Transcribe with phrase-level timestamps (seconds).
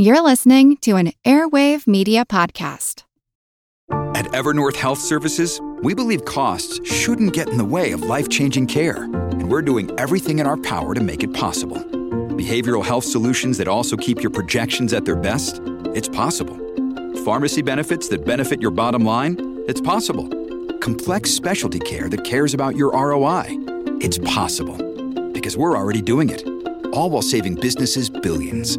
[0.00, 3.02] You're listening to an Airwave Media Podcast.
[4.14, 8.68] At Evernorth Health Services, we believe costs shouldn't get in the way of life changing
[8.68, 11.78] care, and we're doing everything in our power to make it possible.
[11.78, 15.60] Behavioral health solutions that also keep your projections at their best?
[15.96, 16.56] It's possible.
[17.24, 19.64] Pharmacy benefits that benefit your bottom line?
[19.66, 20.28] It's possible.
[20.78, 23.46] Complex specialty care that cares about your ROI?
[24.00, 24.76] It's possible.
[25.32, 26.46] Because we're already doing it.
[26.92, 28.78] All while saving businesses billions.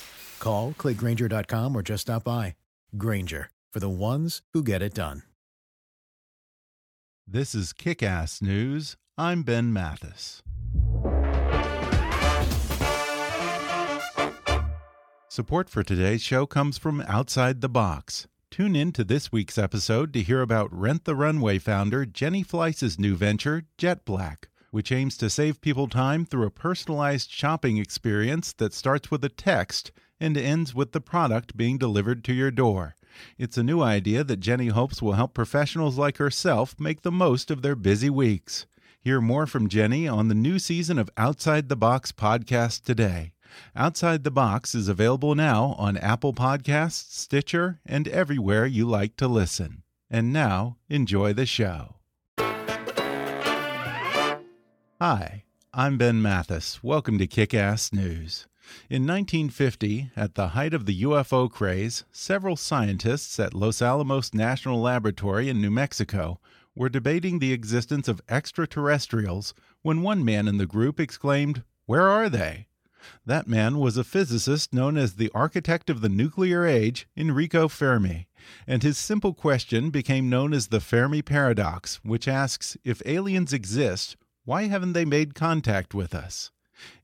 [0.41, 2.55] Call, clickgrainger.com, or just stop by.
[2.97, 5.21] Grainger, for the ones who get it done.
[7.25, 8.97] This is Kick Ass News.
[9.17, 10.41] I'm Ben Mathis.
[15.29, 18.27] Support for today's show comes from Outside the Box.
[18.49, 22.99] Tune in to this week's episode to hear about Rent the Runway founder Jenny Fleiss's
[22.99, 28.73] new venture, Jetblack, which aims to save people time through a personalized shopping experience that
[28.73, 29.91] starts with a text
[30.21, 32.95] and ends with the product being delivered to your door.
[33.37, 37.51] It's a new idea that Jenny hopes will help professionals like herself make the most
[37.51, 38.67] of their busy weeks.
[39.01, 43.33] Hear more from Jenny on the new season of Outside the Box podcast today.
[43.75, 49.27] Outside the Box is available now on Apple Podcasts, Stitcher, and everywhere you like to
[49.27, 49.81] listen.
[50.09, 51.95] And now, enjoy the show.
[55.01, 56.83] Hi, I'm Ben Mathis.
[56.83, 58.45] Welcome to Kick Ass News.
[58.89, 64.81] In 1950, at the height of the UFO craze, several scientists at Los Alamos National
[64.81, 66.39] Laboratory in New Mexico
[66.75, 72.29] were debating the existence of extraterrestrials when one man in the group exclaimed, Where are
[72.29, 72.67] they?
[73.25, 78.27] That man was a physicist known as the architect of the nuclear age, Enrico Fermi,
[78.67, 84.17] and his simple question became known as the Fermi paradox, which asks if aliens exist,
[84.45, 86.51] why haven't they made contact with us?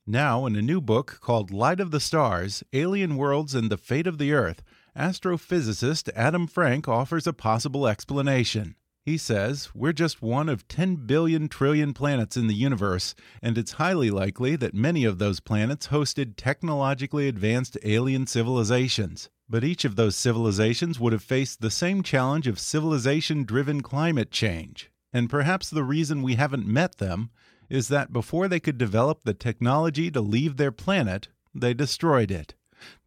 [0.10, 4.08] Now, in a new book called Light of the Stars Alien Worlds and the Fate
[4.08, 4.64] of the Earth,
[4.96, 8.76] astrophysicist Adam Frank offers a possible explanation.
[9.04, 13.74] He says, We're just one of 10 billion trillion planets in the universe, and it's
[13.74, 19.30] highly likely that many of those planets hosted technologically advanced alien civilizations.
[19.50, 24.32] But each of those civilizations would have faced the same challenge of civilization driven climate
[24.32, 24.90] change.
[25.12, 27.30] And perhaps the reason we haven't met them
[27.70, 32.56] is that before they could develop the technology to leave their planet, they destroyed it.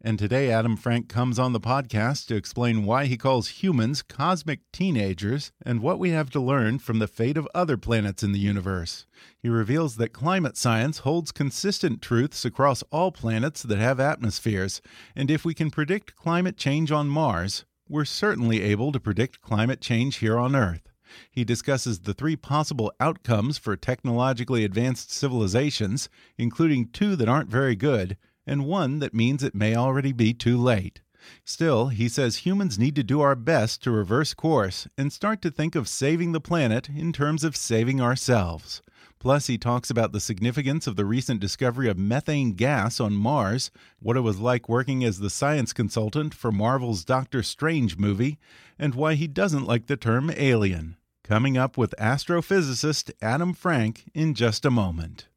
[0.01, 4.59] And today, Adam Frank comes on the podcast to explain why he calls humans cosmic
[4.73, 8.39] teenagers and what we have to learn from the fate of other planets in the
[8.39, 9.05] universe.
[9.39, 14.81] He reveals that climate science holds consistent truths across all planets that have atmospheres,
[15.15, 19.81] and if we can predict climate change on Mars, we're certainly able to predict climate
[19.81, 20.90] change here on Earth.
[21.31, 27.75] He discusses the three possible outcomes for technologically advanced civilizations, including two that aren't very
[27.75, 31.01] good and one that means it may already be too late.
[31.45, 35.51] Still, he says humans need to do our best to reverse course and start to
[35.51, 38.81] think of saving the planet in terms of saving ourselves.
[39.19, 43.69] Plus, he talks about the significance of the recent discovery of methane gas on Mars,
[43.99, 48.39] what it was like working as the science consultant for Marvel's Doctor Strange movie,
[48.79, 50.97] and why he doesn't like the term alien.
[51.23, 55.27] Coming up with astrophysicist Adam Frank in just a moment.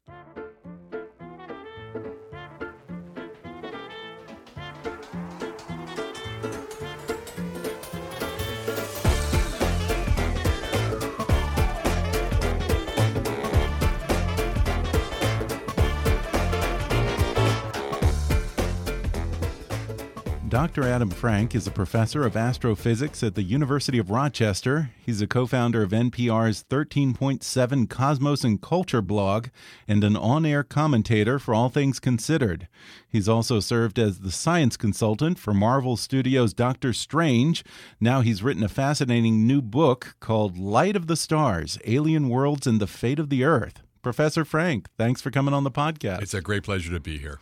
[20.55, 20.83] Dr.
[20.83, 24.91] Adam Frank is a professor of astrophysics at the University of Rochester.
[25.05, 29.47] He's a co founder of NPR's 13.7 Cosmos and Culture blog
[29.85, 32.69] and an on air commentator for All Things Considered.
[33.05, 37.65] He's also served as the science consultant for Marvel Studios' Doctor Strange.
[37.99, 42.79] Now he's written a fascinating new book called Light of the Stars Alien Worlds and
[42.79, 43.81] the Fate of the Earth.
[44.01, 46.21] Professor Frank, thanks for coming on the podcast.
[46.21, 47.39] It's a great pleasure to be here.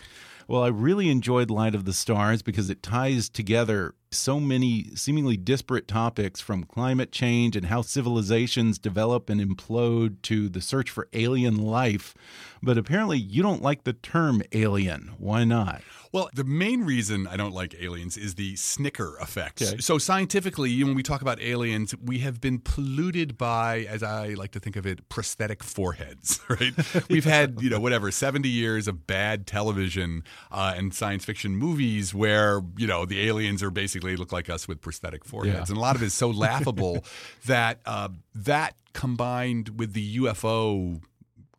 [0.48, 5.38] Well, I really enjoyed Light of the Stars because it ties together so many seemingly
[5.38, 11.08] disparate topics from climate change and how civilizations develop and implode to the search for
[11.14, 12.14] alien life.
[12.62, 15.12] But apparently, you don't like the term alien.
[15.18, 15.82] Why not?
[16.14, 19.64] Well, the main reason I don't like aliens is the snicker effect.
[19.64, 19.78] Okay.
[19.80, 24.52] So, scientifically, when we talk about aliens, we have been polluted by, as I like
[24.52, 26.74] to think of it, prosthetic foreheads, right?
[27.10, 32.14] We've had, you know, whatever, 70 years of bad television uh, and science fiction movies
[32.14, 35.70] where, you know, the aliens are basically look like us with prosthetic foreheads.
[35.70, 35.74] Yeah.
[35.74, 37.04] And a lot of it is so laughable
[37.48, 41.02] that uh, that combined with the UFO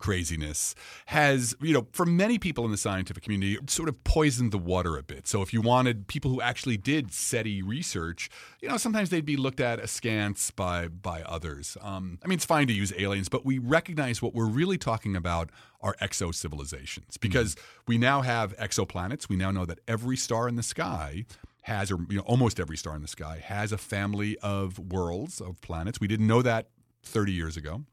[0.05, 0.75] craziness
[1.07, 4.97] has, you know, for many people in the scientific community, sort of poisoned the water
[4.97, 5.27] a bit.
[5.27, 8.29] So if you wanted people who actually did SETI research,
[8.61, 11.75] you know, sometimes they'd be looked at askance by by others.
[11.81, 15.15] Um, I mean, it's fine to use aliens, but we recognize what we're really talking
[15.15, 15.49] about
[15.81, 17.55] are exo civilizations because
[17.87, 19.27] we now have exoplanets.
[19.27, 21.25] We now know that every star in the sky
[21.63, 25.41] has, or you know, almost every star in the sky has a family of worlds
[25.41, 25.99] of planets.
[25.99, 26.67] We didn't know that
[27.01, 27.85] 30 years ago.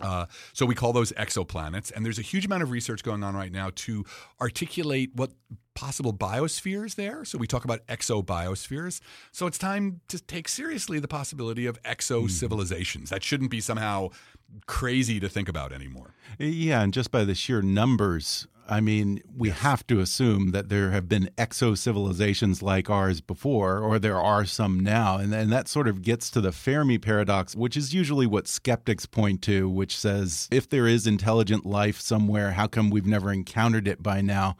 [0.00, 3.34] Uh, so we call those exoplanets, and there's a huge amount of research going on
[3.34, 4.04] right now to
[4.40, 5.30] articulate what
[5.74, 7.24] possible biospheres there.
[7.24, 9.00] So we talk about exobiospheres.
[9.30, 13.06] So it's time to take seriously the possibility of exo civilizations.
[13.06, 13.14] Mm-hmm.
[13.14, 14.10] That shouldn't be somehow
[14.66, 16.14] crazy to think about anymore.
[16.38, 20.92] Yeah, and just by the sheer numbers, I mean, we have to assume that there
[20.92, 25.16] have been exo civilizations like ours before, or there are some now.
[25.18, 29.04] And, and that sort of gets to the Fermi paradox, which is usually what skeptics
[29.04, 33.88] point to, which says if there is intelligent life somewhere, how come we've never encountered
[33.88, 34.56] it by now?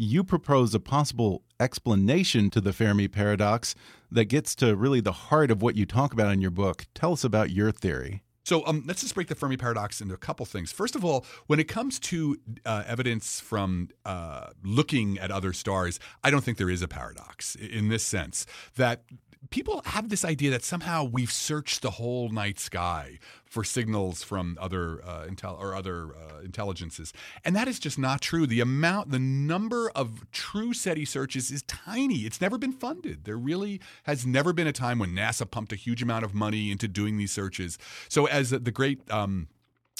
[0.00, 3.74] You propose a possible explanation to the Fermi paradox
[4.12, 6.86] that gets to really the heart of what you talk about in your book.
[6.94, 8.22] Tell us about your theory.
[8.44, 10.70] So um, let's just break the Fermi paradox into a couple things.
[10.70, 15.98] First of all, when it comes to uh, evidence from uh, looking at other stars,
[16.22, 18.46] I don't think there is a paradox in this sense
[18.76, 19.02] that
[19.50, 24.58] people have this idea that somehow we've searched the whole night sky for signals from
[24.60, 27.12] other uh, intel or other uh, intelligences,
[27.44, 28.46] and that is just not true.
[28.46, 32.20] The amount, the number of true SETI searches is tiny.
[32.20, 33.24] It's never been funded.
[33.24, 36.70] There really has never been a time when NASA pumped a huge amount of money
[36.70, 37.78] into doing these searches.
[38.08, 39.48] So, as the great um,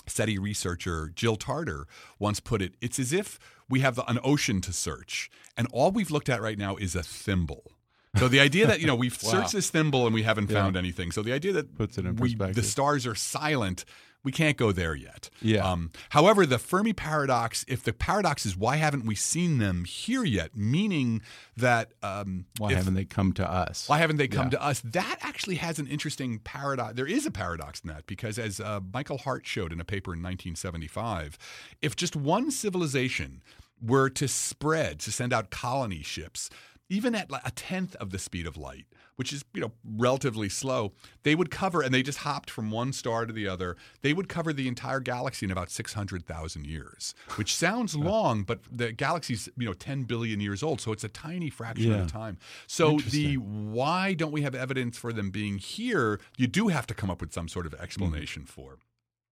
[0.06, 1.86] SETI researcher Jill Tarter
[2.18, 3.38] once put it, it's as if
[3.68, 7.02] we have an ocean to search, and all we've looked at right now is a
[7.02, 7.72] thimble.
[8.16, 9.30] So the idea that you know we've Wow.
[9.30, 11.12] searched this thimble and we haven't found anything.
[11.12, 13.84] So the idea that Puts it in we, the stars are silent,
[14.24, 15.30] we can't go there yet.
[15.40, 15.64] Yeah.
[15.70, 20.24] Um, however, the Fermi paradox, if the paradox is why haven't we seen them here
[20.24, 21.22] yet, meaning
[21.56, 23.88] that um, Why if- haven't they come to us?
[23.88, 24.58] why haven't they come Yeah.
[24.58, 24.80] to us?
[24.80, 26.94] That actually has an interesting paradox.
[26.94, 30.12] There is a paradox in that because, as uh, Michael Hart showed in a paper
[30.14, 31.38] in 1975,
[31.80, 33.42] if just one civilization
[33.80, 36.50] were to spread, to send out colony ships,
[36.90, 38.86] even at like a tenth of the speed of light,
[39.16, 40.92] which is you know relatively slow,
[41.22, 43.76] they would cover, and they just hopped from one star to the other.
[44.02, 48.42] They would cover the entire galaxy in about six hundred thousand years, which sounds long,
[48.42, 51.98] but the galaxy's you know ten billion years old, so it's a tiny fraction Yeah.
[51.98, 52.38] of the time.
[52.66, 56.20] So the why don't we have evidence for them being here?
[56.36, 58.62] You do have to come up with some sort of explanation mm-hmm.
[58.62, 58.78] for.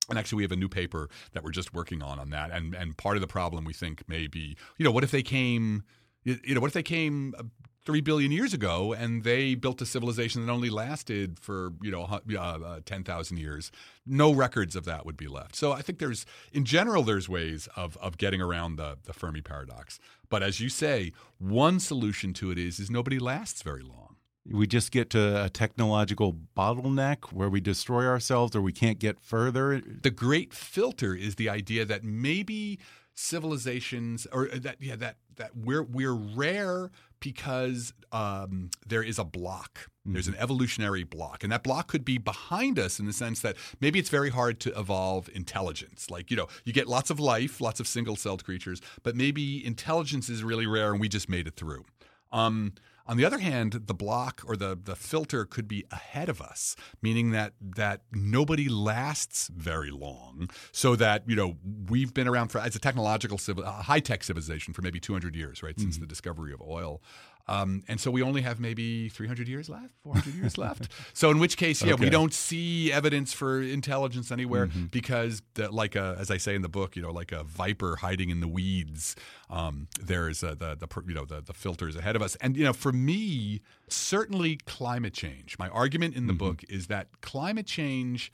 [0.09, 2.51] And actually, we have a new paper that we're just working on on that.
[2.53, 5.23] And and part of the problem we think may be, you know, what if they
[5.23, 5.83] came,
[6.27, 7.45] you you know, what if they came uh,
[7.87, 12.03] three billion years ago and they built a civilization that only lasted for you know
[12.03, 13.71] uh, uh, ten thousand years?
[14.05, 15.55] No records of that would be left.
[15.57, 19.41] So I think there's, in general, there's ways of of getting around the the Fermi
[19.41, 19.99] paradox.
[20.29, 24.17] But as you say, one solution to it is is nobody lasts very long.
[24.61, 29.17] we just get to a technological bottleneck where we destroy ourselves or we can't get
[29.21, 29.81] further.
[30.03, 32.79] the great filter is the idea that maybe
[33.17, 39.89] civilizations or that yeah that that we're we're rare because um, there is a block.
[40.05, 43.57] There's an evolutionary block and that block could be behind us in the sense that
[43.81, 46.11] maybe it's very hard to evolve intelligence.
[46.11, 50.29] Like you know you get lots of life lots of single-celled creatures but maybe intelligence
[50.29, 51.85] is really rare and we just made it through.
[52.33, 52.75] Um,
[53.09, 56.77] on the other hand, the block or the the filter could be ahead of us,
[57.03, 60.51] meaning that that nobody lasts very long.
[60.73, 61.57] So that you know
[61.89, 65.63] we've been around for as a technological civil, high tech civilization for maybe 200 years,
[65.63, 66.03] right, since mm-hmm.
[66.03, 67.03] the discovery of oil.
[67.49, 70.89] Um, and so we only have maybe 300 years left, 400 years left.
[71.13, 75.95] So in which case, yeah, we don't see evidence for intelligence anywhere because, the, like
[75.95, 78.49] a, as I say in the book, you know, like a viper hiding in the
[78.49, 79.15] weeds,
[79.49, 82.37] um, there's uh, the the you know the the filters ahead of us.
[82.37, 85.57] And you know, for me, certainly climate change.
[85.59, 88.33] My argument in the book is that climate change,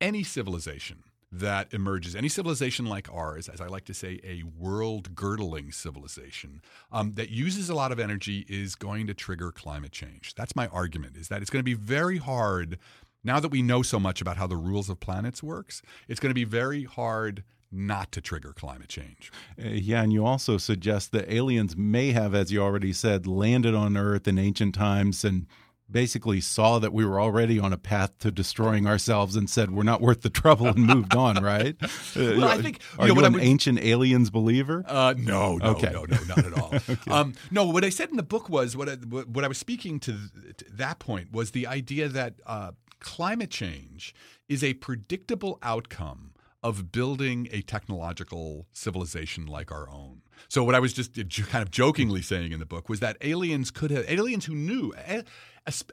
[0.00, 5.14] any civilization that emerges, any civilization like ours, as I like to say, a world
[5.14, 6.60] girdling civilization
[6.90, 10.34] um, that uses a lot of energy is going to trigger climate change.
[10.34, 12.78] That's my argument, is that it's going to be very hard.
[13.22, 16.30] Now that we know so much about how the rules of planets works, it's going
[16.30, 19.30] to be very hard not to trigger climate change.
[19.56, 23.74] Uh, yeah, and you also suggest that aliens may have, as you already said, landed
[23.74, 25.46] on Earth in ancient times and
[25.92, 29.82] basically saw that we were already on a path to destroying ourselves and said we're
[29.82, 31.76] not worth the trouble and moved on, right?
[32.16, 34.84] well, I think are you, know, you an would, ancient aliens believer?
[34.86, 35.90] Uh, no, no, okay.
[35.92, 36.74] no, no, not at all.
[36.88, 37.10] okay.
[37.10, 40.00] um, no, what I said in the book was what I, what I was speaking
[40.00, 40.12] to,
[40.56, 44.14] to that point was the idea that uh, climate change
[44.48, 46.32] is a predictable outcome
[46.62, 50.22] of building a technological civilization like our own.
[50.48, 51.14] So what I was just
[51.48, 54.92] kind of jokingly saying in the book was that aliens could have aliens who knew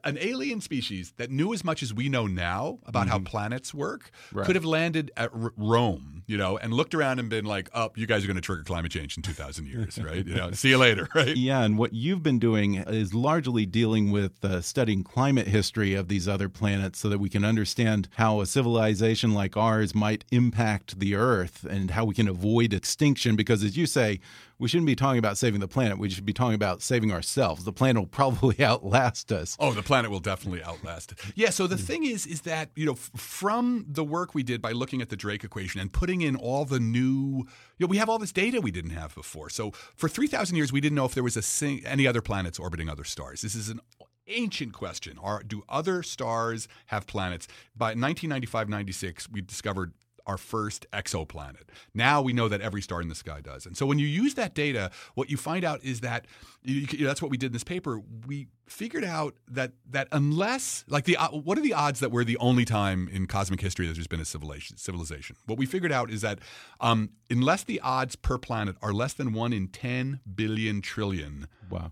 [0.04, 3.10] an alien species that knew as much as we know now about mm-hmm.
[3.10, 4.46] how planets work right.
[4.46, 7.92] could have landed at R- Rome, you know, and looked around and been like, "Oh,
[7.96, 10.26] you guys are going to trigger climate change in 2,000 years, right?
[10.26, 14.12] You know, see you later, right?" Yeah, and what you've been doing is largely dealing
[14.12, 18.42] with uh, studying climate history of these other planets, so that we can understand how
[18.42, 23.36] a civilization like ours might impact the Earth and how we can avoid extinction.
[23.36, 24.20] Because, as you say,
[24.60, 26.00] we shouldn't be talking about saving the planet.
[26.00, 27.64] We should be talking about saving ourselves.
[27.64, 29.56] The planet will probably outlast us.
[29.60, 31.14] Oh, the planet will definitely outlast.
[31.36, 31.50] Yeah.
[31.50, 31.82] So the hmm.
[31.82, 35.16] thing is, is that you know, from the work we did by looking at the
[35.16, 37.46] Drake equation and putting in all the new,
[37.78, 39.50] you know, we have all this data we didn't have before.
[39.50, 42.22] So for three thousand years, we didn't know if there was a sing- any other
[42.22, 43.42] planets orbiting other stars.
[43.42, 43.80] This is an
[44.28, 45.18] ancient question.
[45.22, 47.48] Are do other stars have planets?
[47.76, 49.94] By 1995-96, we discovered
[50.28, 51.70] our first exoplanet.
[51.94, 53.66] Now we know that every star in the sky does.
[53.66, 56.28] And so when you use that data, what you find out is that
[56.64, 58.02] you, that's what we did in this paper.
[58.28, 62.26] We figured out that that unless like the uh, what are the odds that we're
[62.26, 65.92] the only time in cosmic history that there's been a civilization civilization what we figured
[65.92, 66.40] out is that
[66.82, 71.92] um, unless the odds per planet are less than 1 in 10 billion trillion wow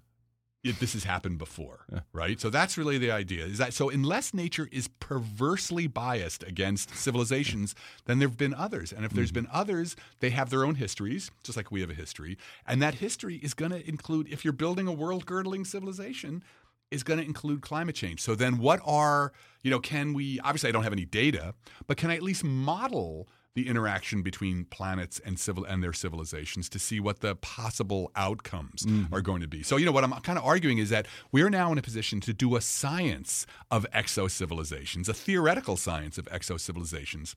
[0.66, 2.00] it, this has happened before, yeah.
[2.12, 2.42] right?
[2.42, 3.46] So that's really the idea.
[3.46, 3.90] Is that so?
[3.90, 9.32] Unless nature is perversely biased against civilizations, then there have been others, and if there's
[9.32, 9.46] mm-hmm.
[9.46, 12.96] been others, they have their own histories, just like we have a history, and that
[12.96, 14.28] history is going to include.
[14.30, 16.44] If you're building a world-girdling civilization,
[16.92, 18.22] is going to include climate change.
[18.22, 19.32] So then, what are
[19.64, 19.80] you know?
[19.80, 20.40] Can we?
[20.40, 21.54] Obviously, I don't have any data,
[21.88, 23.28] but can I at least model?
[23.56, 28.84] The interaction between planets and civil and their civilizations to see what the possible outcomes
[28.84, 29.14] mm-hmm.
[29.14, 29.64] are going to be.
[29.64, 32.20] So, you know, what I'm kind of arguing is that we're now in a position
[32.22, 37.36] to do a science of exo civilizations, a theoretical science of exo civilizations,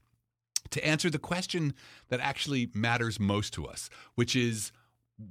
[0.71, 1.73] to answer the question
[2.09, 4.73] that actually matters most to us, which is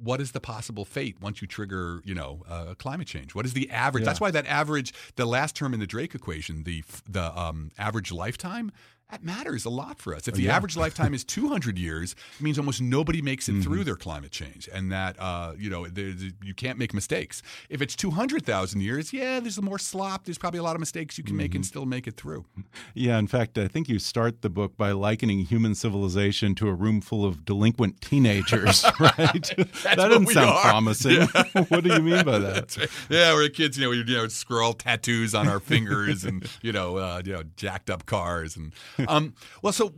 [0.01, 3.33] what is the possible fate once you trigger, you know, uh, climate change?
[3.33, 4.03] What is the average?
[4.03, 4.07] Yeah.
[4.07, 8.11] That's why that average, the last term in the Drake equation, the the um, average
[8.11, 8.71] lifetime,
[9.09, 10.27] that matters a lot for us.
[10.27, 10.55] If the yeah.
[10.55, 13.61] average lifetime is 200 years, it means almost nobody makes it mm-hmm.
[13.61, 15.87] through their climate change, and that uh, you know
[16.43, 17.41] you can't make mistakes.
[17.69, 20.25] If it's 200,000 years, yeah, there's more slop.
[20.25, 21.37] There's probably a lot of mistakes you can mm-hmm.
[21.37, 21.69] make and mm-hmm.
[21.69, 22.45] still make it through.
[22.93, 26.73] Yeah, in fact, I think you start the book by likening human civilization to a
[26.73, 29.53] room full of delinquent teenagers, right?
[29.83, 30.61] that doesn't sound are.
[30.63, 31.11] promising.
[31.11, 31.63] Yeah.
[31.69, 32.77] what do you mean by that?
[32.77, 32.89] Right.
[33.09, 33.77] Yeah, we're kids.
[33.77, 37.31] You know, we you know scroll tattoos on our fingers and you know uh, you
[37.31, 38.73] know jacked up cars and
[39.07, 39.93] um, well, so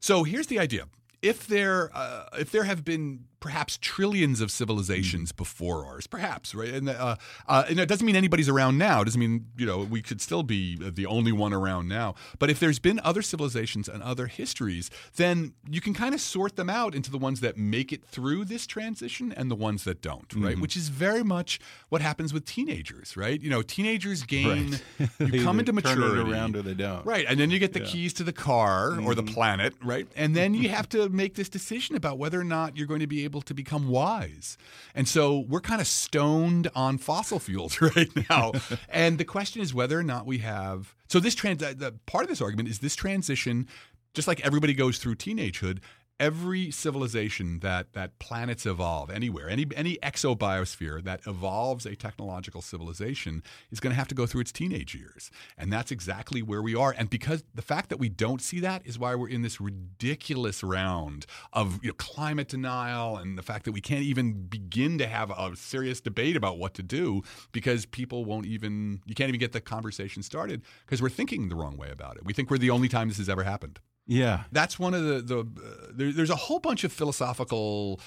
[0.00, 0.86] so here's the idea.
[1.22, 5.36] If there uh, if there have been perhaps trillions of civilizations mm.
[5.36, 6.68] before ours, perhaps, right?
[6.68, 7.16] And, uh,
[7.48, 9.00] uh, and it doesn't mean anybody's around now.
[9.00, 12.14] It doesn't mean, you know, we could still be the only one around now.
[12.38, 16.56] But if there's been other civilizations and other histories, then you can kind of sort
[16.56, 20.02] them out into the ones that make it through this transition and the ones that
[20.02, 20.52] don't, right?
[20.52, 20.60] Mm-hmm.
[20.60, 23.40] Which is very much what happens with teenagers, right?
[23.40, 25.32] You know, teenagers gain, right.
[25.32, 26.30] you come into maturity.
[26.30, 27.04] around or they don't.
[27.06, 27.24] Right.
[27.26, 27.86] And then you get the yeah.
[27.86, 29.06] keys to the car mm-hmm.
[29.06, 29.34] or the mm-hmm.
[29.34, 30.06] planet, right?
[30.14, 33.06] And then you have to make this decision about whether or not you're going to
[33.06, 34.58] be able able to become wise.
[34.92, 38.52] And so we're kind of stoned on fossil fuels right now.
[38.88, 40.94] and the question is whether or not we have.
[41.08, 41.60] So this trans.
[41.60, 43.68] The part of this argument is this transition.
[44.12, 45.78] Just like everybody goes through teenagehood,
[46.20, 53.42] every civilization that that planets evolve anywhere, any any exobiosphere that evolves a technological civilization
[53.70, 56.74] is going to have to go through its teenage years, and that's exactly where we
[56.74, 56.94] are.
[56.96, 60.62] And because the fact that we don't see that is why we're in this ridiculous
[60.62, 65.06] round of you know, climate denial and the fact that we can't even begin to
[65.06, 67.22] have a serious debate about what to do
[67.52, 71.56] because people won't even you can't even get the conversation started because we're thinking the
[71.56, 72.24] wrong way about it.
[72.24, 73.80] We think we're the only time this has ever happened.
[74.06, 75.40] Yeah, that's one of the the.
[75.40, 78.00] Uh, there, there's a whole bunch of philosophical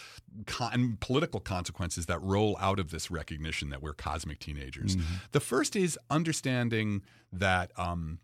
[0.46, 4.96] con- and political consequences that roll out of this recognition that we're cosmic teenagers.
[4.96, 5.14] Mm-hmm.
[5.32, 8.20] The first is understanding that um,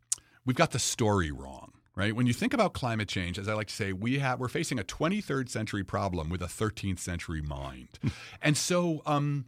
[0.46, 2.16] we've got the story wrong right?
[2.16, 4.80] When you think about climate change, as I like to say, we have we're facing
[4.80, 8.00] a 23rd century problem with a 13th century mind,
[8.42, 9.02] and so.
[9.06, 9.46] Um,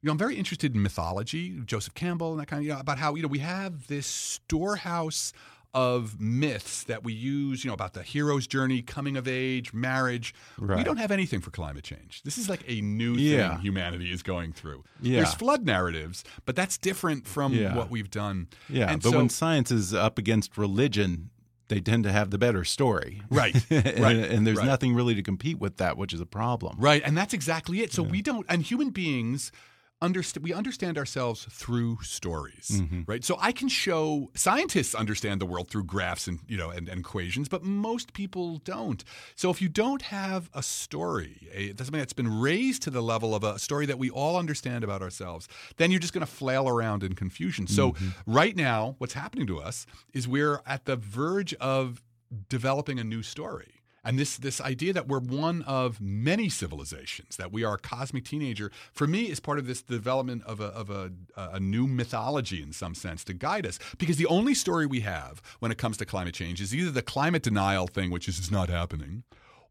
[0.00, 2.78] you know, I'm very interested in mythology, Joseph Campbell, and that kind of, you know,
[2.78, 5.32] about how, you know, we have this storehouse
[5.74, 10.34] of myths that we use, you know, about the hero's journey, coming of age, marriage.
[10.58, 12.22] We don't have anything for climate change.
[12.22, 13.50] This is like a new Yeah.
[13.56, 14.84] thing humanity is going through.
[15.02, 15.16] Yeah.
[15.18, 17.76] There's flood narratives, but that's different from Yeah.
[17.76, 18.48] what we've done.
[18.68, 21.30] Yeah, And but so- when science is up against religion,
[21.68, 23.20] they tend to have the better story.
[23.28, 24.66] Right, and, right, and there's right.
[24.66, 26.76] nothing really to compete with that, which is a problem.
[26.78, 27.92] Right, and that's exactly it.
[27.92, 29.52] So we don't, and human beings
[30.00, 30.44] understand.
[30.44, 33.02] We understand ourselves through stories, Mm-hmm.
[33.06, 33.24] right?
[33.24, 37.00] So I can show scientists understand the world through graphs and you know and, and
[37.00, 39.02] equations, but most people don't.
[39.34, 43.34] So if you don't have a story, a, something that's been raised to the level
[43.34, 46.68] of a story that we all understand about ourselves, then you're just going to flail
[46.68, 47.66] around in confusion.
[47.66, 48.32] So Mm-hmm.
[48.32, 52.02] right now, what's happening to us is we're at the verge of
[52.48, 53.77] developing a new story.
[54.08, 58.24] And this this idea that we're one of many civilizations, that we are a cosmic
[58.24, 62.62] teenager, for me is part of this development of a of a, a new mythology
[62.62, 63.78] in some sense to guide us.
[63.98, 67.02] Because the only story we have when it comes to climate change is either the
[67.02, 69.24] climate denial thing, which is it's not happening,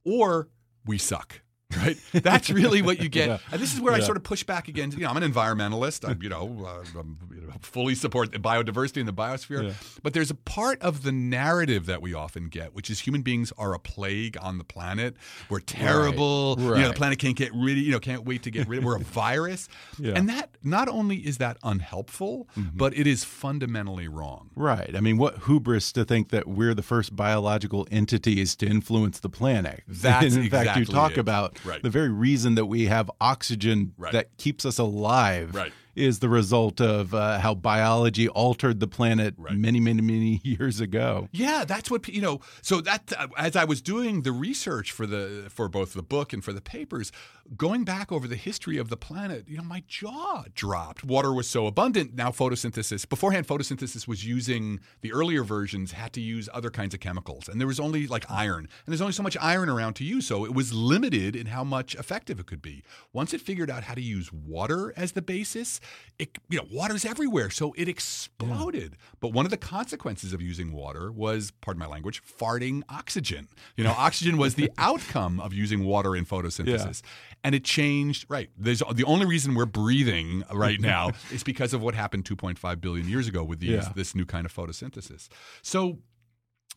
[0.05, 0.49] or
[0.85, 1.41] we suck.
[1.77, 4.67] Right, that's really what you get, and this is where I sort of push back
[4.69, 4.97] against.
[4.97, 6.07] You know, I'm an environmentalist.
[6.09, 9.73] I'm, you know, uh, I'm, you know, fully support the biodiversity in the biosphere.
[10.01, 13.51] But there's a part of the narrative that we often get, which is human beings
[13.57, 15.15] are a plague on the planet.
[15.49, 16.55] We're terrible.
[16.57, 17.83] You know, the planet can't get rid of.
[17.83, 18.85] You know, can't wait to get rid of.
[18.85, 19.67] We're a virus,
[19.99, 20.13] Yeah.
[20.15, 24.49] and that not only is that unhelpful, but it is fundamentally wrong.
[24.55, 24.95] Right.
[24.95, 29.29] I mean, what hubris to think that we're the first biological entities to influence the
[29.29, 29.83] planet.
[29.87, 31.17] That's in fact, you talk it.
[31.17, 31.81] about Right.
[31.81, 34.13] the very reason that we have oxygen Right.
[34.13, 35.73] that keeps us alive Right.
[35.97, 39.55] Is the result of uh, how biology altered the planet Right.
[39.57, 41.27] many, many, many years ago.
[41.31, 42.39] Yeah, that's what you know.
[42.61, 46.33] So that uh, as I was doing the research for the for both the book
[46.33, 47.11] and for the papers,
[47.55, 51.03] going back over the history of the planet, you know, my jaw dropped.
[51.03, 52.13] Water was so abundant.
[52.15, 53.07] Now photosynthesis.
[53.07, 57.59] Beforehand, photosynthesis was using the earlier versions had to use other kinds of chemicals, and
[57.59, 60.27] there was only like iron, and there's only so much iron around to use.
[60.27, 62.83] So it was limited in how much effective it could be.
[63.13, 65.79] Once it figured out how to use water as the basis,
[66.19, 68.95] it you know water's everywhere, so it exploded.
[69.19, 73.47] But one of the consequences of using water was, pardon my language, farting oxygen.
[73.75, 77.01] You know, oxygen was the outcome of using water in photosynthesis.
[77.43, 78.49] And it changed, right?
[78.57, 83.07] There's the only reason we're breathing right now is because of what happened 2.5 billion
[83.07, 83.91] years ago with these, Yeah.
[83.95, 85.27] this new kind of photosynthesis.
[85.61, 85.99] So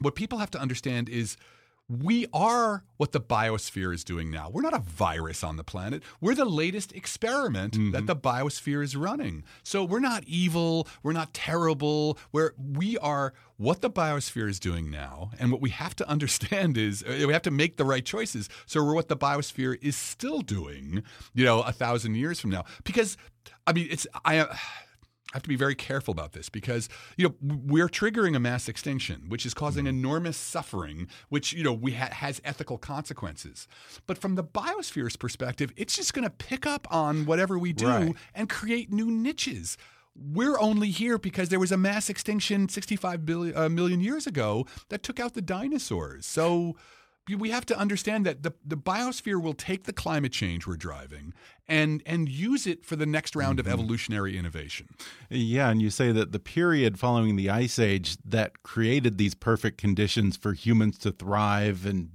[0.01, 1.37] what people have to understand is
[1.91, 4.49] we are what the biosphere is doing now.
[4.49, 6.05] We're not a virus on the planet.
[6.21, 9.43] We're the latest experiment that the biosphere is running.
[9.65, 10.87] So we're not evil.
[11.03, 12.17] We're not terrible.
[12.31, 15.33] We're, we are what the biosphere is doing now.
[15.41, 18.49] And what we have to understand is uh, we have to make the right choices.
[18.67, 21.03] So we're what the biosphere is still doing,
[21.35, 22.67] you know, a thousand years from now.
[22.85, 23.17] Because,
[23.67, 24.55] I mean, it's, I, uh,
[25.33, 28.69] I have to be very careful about this because you know we're triggering a mass
[28.69, 33.69] extinction, which is causing enormous suffering, which you know we ha- has ethical consequences.
[34.07, 37.87] But from the biosphere's perspective, it's just going to pick up on whatever we do
[37.87, 38.15] Right.
[38.35, 39.77] and create new niches.
[40.17, 44.67] We're only here because there was a mass extinction 65 billion, uh, million years ago
[44.89, 46.27] that took out the dinosaurs.
[46.27, 46.75] So
[47.39, 51.33] we have to understand that the, the biosphere will take the climate change we're driving
[51.69, 54.89] and and use it for the next round of evolutionary innovation.
[55.29, 59.79] Yeah, and you say that the period following the Ice Age that created these perfect
[59.79, 62.11] conditions for humans to thrive and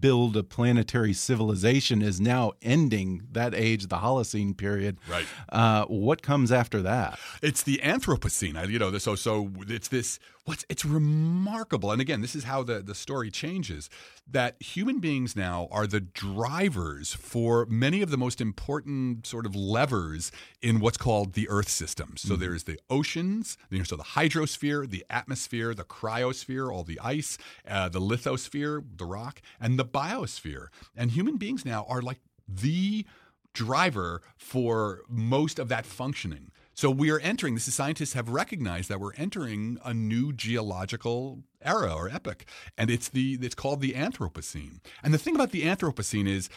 [0.00, 3.22] build a planetary civilization is now ending.
[3.30, 4.98] That age, the Holocene period.
[5.08, 5.24] Right.
[5.48, 7.18] Uh, what comes after that?
[7.42, 8.56] It's the Anthropocene.
[8.56, 10.18] I- You know, so so it's this.
[10.44, 13.88] What's it's remarkable, and again, this is how the the story changes.
[14.28, 19.54] That human beings now are the drivers for many of the most important sort of
[19.54, 22.14] levers in what's called the Earth system.
[22.16, 26.98] So there's the oceans, you know, so the hydrosphere, the atmosphere, the cryosphere, all the
[26.98, 30.68] ice, uh, the lithosphere, the rock, and the biosphere.
[30.96, 33.06] And human beings now are like the
[33.52, 36.50] driver for most of that functioning.
[36.82, 41.44] So we are entering, this is scientists have recognized that we're entering a new geological
[41.64, 42.44] era or epoch.
[42.76, 44.80] And it's the it's called the Anthropocene.
[45.00, 46.48] And the thing about the Anthropocene is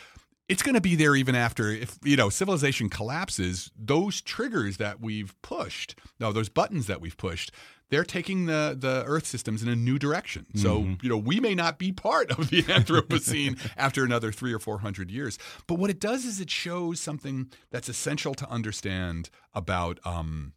[0.49, 4.99] it's going to be there even after if you know civilization collapses those triggers that
[4.99, 7.51] we've pushed no those buttons that we've pushed
[7.95, 10.45] they're taking the the earth systems in a new direction.
[10.55, 14.59] So you know we may not be part of the anthropocene after another 3 or
[14.59, 15.39] 400 years.
[15.65, 20.51] But what it does is it shows something that's essential to understand about um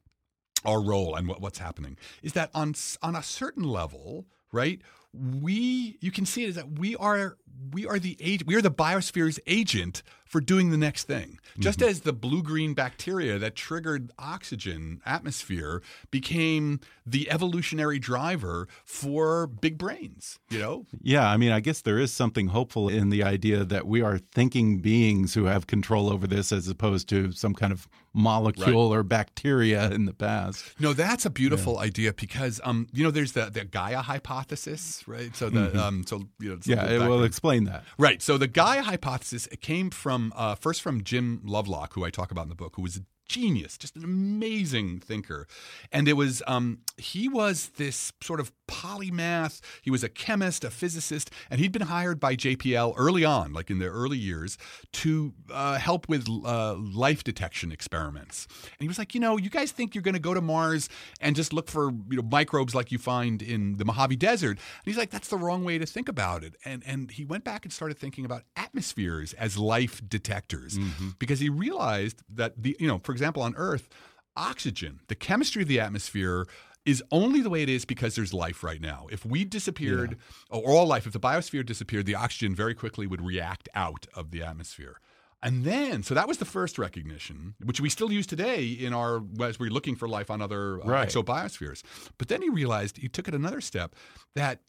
[0.64, 5.96] our role and what, what's happening is that on on a certain level right we
[6.00, 7.36] you can see it is that we are
[7.70, 11.38] we are the age we are the biosphere's agent for doing the next thing.
[11.58, 11.88] Just Mm-hmm.
[11.90, 19.76] as the blue green bacteria that triggered oxygen atmosphere became the evolutionary driver for big
[19.78, 20.86] brains, you know?
[21.02, 24.18] Yeah, I mean, I guess there is something hopeful in the idea that we are
[24.18, 29.02] thinking beings who have control over this as opposed to some kind of molecule or
[29.02, 30.64] bacteria in the past.
[30.78, 35.34] No, that's a beautiful idea because um you know there's the the Gaia hypothesis, right?
[35.36, 36.58] So the um so you know.
[36.64, 37.84] Yeah, it will explain that.
[37.96, 38.20] Right.
[38.22, 42.30] So the Gaia hypothesis it came from uh, first from Jim Lovelock, who I talk
[42.30, 45.46] about in the book, who was genius, just an amazing thinker,
[45.92, 49.60] and it was um, he was this sort of polymath.
[49.82, 53.70] He was a chemist, a physicist, and he'd been hired by JPL early on, like
[53.70, 54.58] in the early years,
[54.94, 58.46] to uh, help with uh, life detection experiments.
[58.64, 60.88] And he was like, you know, you guys think you're going to go to Mars
[61.20, 64.50] and just look for you know microbes like you find in the Mojave Desert?
[64.58, 66.54] And he's like, that's the wrong way to think about it.
[66.64, 70.78] And and he went back and started thinking about atmospheres as life detectors
[71.18, 73.88] because he realized that the you know, for example, on Earth,
[74.36, 76.46] oxygen, the chemistry of the atmosphere
[76.84, 79.06] is only the way it is because there's life right now.
[79.10, 80.16] If we disappeared,
[80.48, 84.30] or all life, if the biosphere disappeared, the oxygen very quickly would react out of
[84.30, 85.00] the atmosphere.
[85.42, 89.22] And then, so that was the first recognition, which we still use today in our
[89.40, 91.08] as we're looking for life on other uh, Right.
[91.08, 91.82] exobiospheres.
[92.16, 93.94] But then he realized he took it another step
[94.34, 94.60] that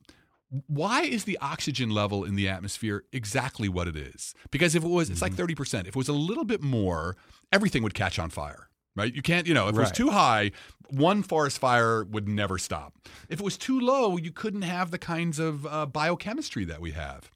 [0.67, 4.33] why is the oxygen level in the atmosphere exactly what it is?
[4.51, 5.62] Because if it was, it's like Mm-hmm.
[5.62, 5.81] 30%.
[5.81, 7.15] If it was a little bit more,
[7.51, 9.13] everything would catch on fire, right?
[9.13, 10.51] You can't, you know, if it was too high,
[10.89, 12.93] one forest fire would never stop.
[13.29, 16.91] If it was too low, you couldn't have the kinds of uh, biochemistry that we
[16.91, 17.29] have.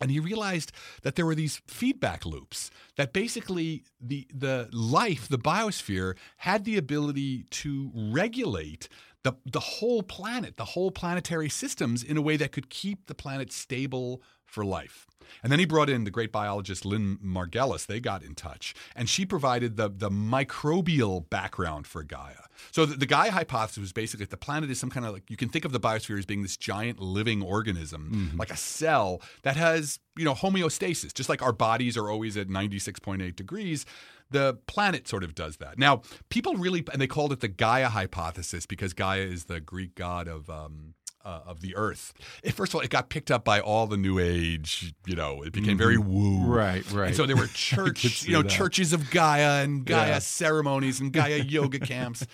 [0.00, 0.70] And he realized
[1.02, 6.76] that there were these feedback loops that basically the the life, the biosphere, had the
[6.76, 8.88] ability to regulate
[9.24, 13.14] the the whole planet, the whole planetary systems in a way that could keep the
[13.14, 15.06] planet stable for life.
[15.42, 17.86] And then he brought in the great biologist Lynn Margulis.
[17.86, 22.48] They got in touch, and she provided the the microbial background for Gaia.
[22.70, 25.30] So the, the Gaia hypothesis was basically that the planet is some kind of like
[25.30, 28.38] you can think of the biosphere as being this giant living organism, mm-hmm.
[28.38, 32.48] like a cell that has you know homeostasis, just like our bodies are always at
[32.48, 33.84] ninety six point eight degrees.
[34.30, 35.78] The planet sort of does that.
[35.78, 39.94] Now, people really, and they called it the Gaia hypothesis because Gaia is the Greek
[39.94, 42.12] god of um, uh, of the earth.
[42.42, 44.94] It, first of all, it got picked up by all the New Age.
[45.06, 46.44] You know, it became very woo.
[46.44, 47.08] Right, right.
[47.08, 48.50] And so there were church, you know, that.
[48.50, 50.18] churches of Gaia and Gaia Yeah.
[50.20, 52.26] ceremonies and Gaia yoga camps.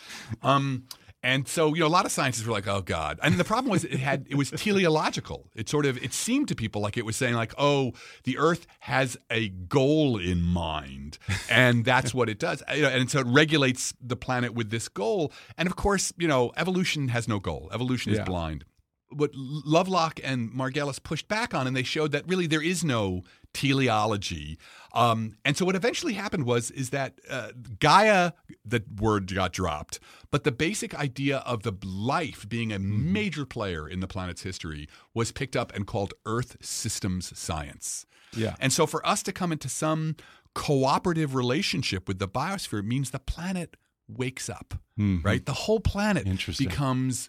[0.43, 0.85] Um,
[1.25, 3.71] and so, you know, a lot of scientists were like, "Oh God!" And the problem
[3.71, 5.51] was, it had it was teleological.
[5.55, 8.67] It sort of it seemed to people like it was saying, like, "Oh, the Earth
[8.81, 13.27] has a goal in mind, and that's what it does." You know, and so it
[13.27, 15.33] regulates the planet with this goal.
[15.57, 17.71] And of course, you know, evolution has no goal.
[17.73, 18.67] Evolution is blind
[19.15, 23.23] what Lovelock and Margulis pushed back on, and they showed that really there is no
[23.53, 24.59] teleology.
[24.93, 28.33] Um, and so what eventually happened was is that uh, Gaia,
[28.65, 30.01] the word got dropped,
[30.31, 34.89] but the basic idea of the life being a major player in the planet's history
[35.15, 38.07] was picked up and called Earth systems science.
[38.37, 38.57] Yeah.
[38.59, 40.17] And so for us to come into some
[40.55, 43.77] cooperative relationship with the biosphere means the planet
[44.09, 44.75] wakes up,
[45.23, 45.45] right?
[45.45, 46.27] The whole planet
[46.59, 47.29] becomes,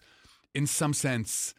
[0.54, 1.54] in some sense,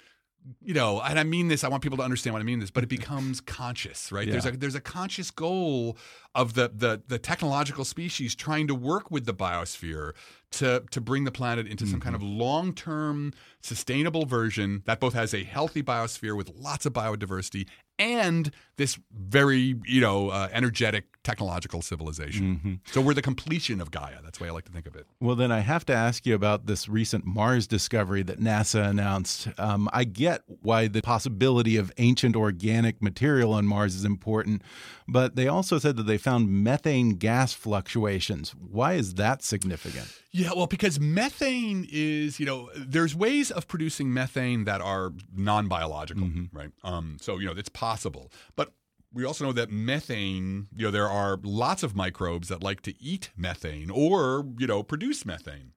[0.61, 2.71] you know, and I mean this, I want people to understand what I mean this,
[2.71, 4.29] but it becomes conscious, right?
[4.29, 5.97] There's a there's a conscious goal
[6.35, 10.13] of the the the technological species trying to work with the biosphere
[10.51, 12.25] to to bring the planet into some kind mm-hmm.
[12.25, 17.67] of long-term sustainable version that both has a healthy biosphere with lots of biodiversity
[17.99, 22.79] and this very, you know, uh, energetic technological civilization.
[22.91, 24.21] So we're the completion of Gaia.
[24.23, 25.07] That's the way I like to think of it.
[25.19, 29.49] Well, then I have to ask you about this recent Mars discovery that NASA announced.
[29.57, 34.61] Um, I get why the possibility of ancient organic material on Mars is important,
[35.05, 38.51] but they also said that they found methane gas fluctuations.
[38.51, 40.07] Why is that significant?
[40.31, 45.67] Yeah, well, because methane is, you know, there's ways of producing methane that are non
[45.67, 46.69] biological, right?
[46.83, 48.31] Um, so, you know, it's possible.
[48.55, 48.66] But
[49.13, 53.01] we also know that methane, you know, there are lots of microbes that like to
[53.01, 55.73] eat methane or, you know, produce methane.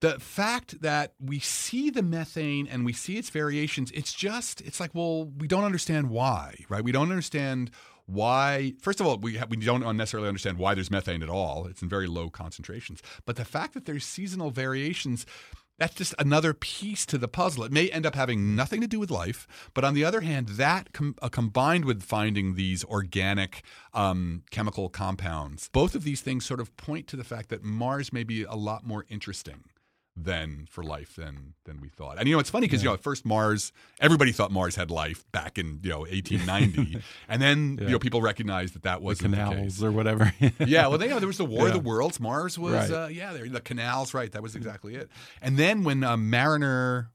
[0.00, 4.80] The fact that we see the methane and we see its variations, it's just, it's
[4.80, 6.82] like, well, we don't understand why, right?
[6.82, 7.70] We don't understand
[8.10, 11.80] why first of all we, we don't necessarily understand why there's methane at all it's
[11.80, 15.24] in very low concentrations but the fact that there's seasonal variations
[15.80, 17.64] that's just another piece to the puzzle.
[17.64, 20.48] It may end up having nothing to do with life but on the other hand
[20.50, 23.62] that com- uh, combined with finding these organic
[23.94, 28.12] um, chemical compounds both of these things sort of point to the fact that mars
[28.12, 29.64] may be a lot more interesting
[30.16, 32.18] than for life than than we thought.
[32.18, 34.90] And you know, it's funny because you know, at first Mars, everybody thought Mars had
[34.90, 37.86] life back in you know 1890, and then Yeah.
[37.86, 39.82] you know people recognized that that wasn't the, canals case.
[39.82, 40.32] or whatever.
[40.66, 42.20] yeah, well, they, you know, there was the War of the Worlds.
[42.20, 43.04] Mars was, Right.
[43.04, 44.30] uh, yeah, there, the canals, right?
[44.32, 45.08] That was exactly it.
[45.40, 47.10] And then when uh, Mariner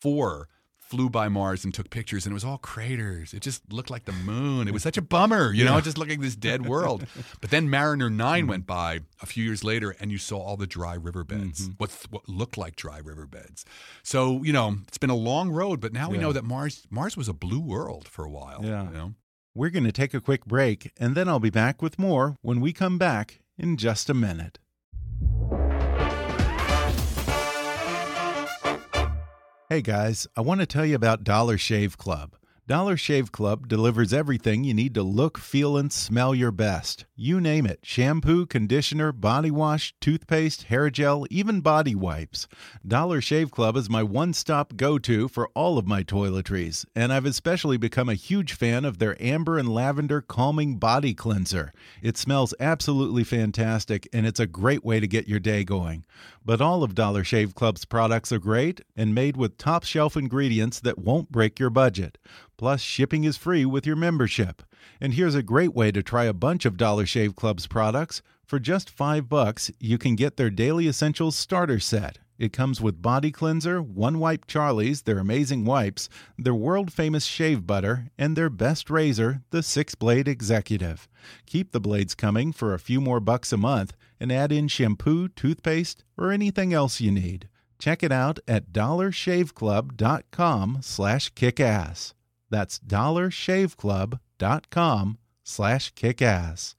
[0.00, 0.48] Four
[0.88, 3.32] flew by Mars and took pictures, and it was all craters.
[3.32, 4.68] It just looked like the moon.
[4.68, 7.06] It was such a bummer, you know, it just looked like this dead world.
[7.40, 8.50] but then Mariner Nine hmm.
[8.50, 11.72] went by a few years later, and you saw all the dry riverbeds, mm-hmm.
[11.78, 13.64] what what looked like dry riverbeds.
[14.02, 17.16] So you know, it's been a long road, but now we know that Mars Mars
[17.16, 18.60] was a blue world for a while.
[18.62, 18.84] Yeah.
[18.84, 19.14] you know?
[19.56, 22.60] We're going to take a quick break, and then I'll be back with more when
[22.60, 24.58] we come back in just a minute.
[29.70, 32.36] Hey guys, I want to tell you about Dollar Shave Club.
[32.66, 37.06] Dollar Shave Club delivers everything you need to look, feel, and smell your best.
[37.16, 42.48] You name it shampoo, conditioner, body wash, toothpaste, hair gel, even body wipes.
[42.84, 47.12] Dollar Shave Club is my one stop go to for all of my toiletries, and
[47.12, 51.72] I've especially become a huge fan of their amber and lavender calming body cleanser.
[52.02, 56.04] It smells absolutely fantastic, and it's a great way to get your day going.
[56.44, 60.80] But all of Dollar Shave Club's products are great and made with top shelf ingredients
[60.80, 62.18] that won't break your budget.
[62.56, 64.64] Plus, shipping is free with your membership.
[65.00, 68.22] And here's a great way to try a bunch of Dollar Shave Club's products.
[68.44, 72.18] For just 5 bucks, you can get their Daily Essentials starter set.
[72.38, 77.64] It comes with body cleanser, one wipe Charlie's, their amazing wipes, their world famous shave
[77.66, 81.08] butter, and their best razor, the 6-blade Executive.
[81.46, 85.28] Keep the blades coming for a few more bucks a month and add in shampoo,
[85.28, 87.48] toothpaste, or anything else you need.
[87.78, 92.14] Check it out at dollarshaveclub.com slash kickass.
[92.50, 92.80] That's
[94.38, 96.74] dollarshaveclub.com slash kickass.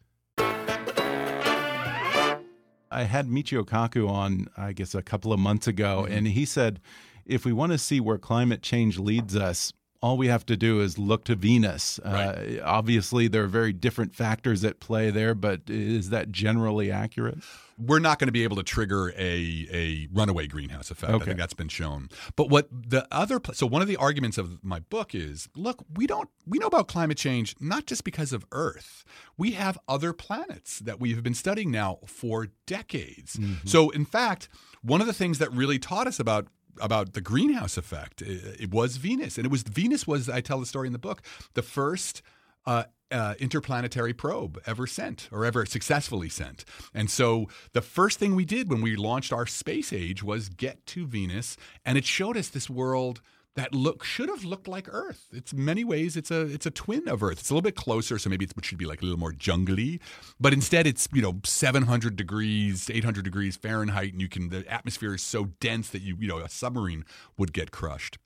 [2.91, 6.13] I had Michio Kaku on, I guess, a couple of months ago, mm-hmm.
[6.13, 6.79] and he said
[7.25, 9.73] if we want to see where climate change leads us,
[10.05, 11.97] all we have to do is look to Venus.
[11.97, 17.39] Uh, obviously, there are very different factors at play there, but is that generally accurate?
[17.77, 21.13] we're not going to be able to trigger a a runaway greenhouse effect.
[21.13, 22.09] I think that's been shown.
[22.35, 26.07] But what the other so one of the arguments of my book is, look, we
[26.07, 29.03] don't we know about climate change not just because of Earth.
[29.37, 33.37] We have other planets that we have been studying now for decades.
[33.65, 34.47] So in fact,
[34.81, 36.47] one of the things that really taught us about
[36.81, 38.25] about the greenhouse effect i-
[38.59, 41.21] it was Venus, and it was Venus was I tell the story in the book
[41.53, 42.21] the first
[42.65, 46.65] uh, uh, interplanetary probe ever sent or ever successfully sent.
[46.93, 50.85] And so the first thing we did when we launched our space age was get
[50.87, 53.21] to Venus, and it showed us this world
[53.55, 55.27] that look should have looked like Earth.
[55.31, 57.39] It's many ways it's a it's a twin of Earth.
[57.39, 59.99] It's a little bit closer, so maybe it should be like a little more jungly,
[60.39, 65.15] but instead it's you know 700 degrees, 800 degrees Fahrenheit, and you can the atmosphere
[65.15, 67.05] is so dense that you you know a submarine
[67.37, 68.17] would get crushed.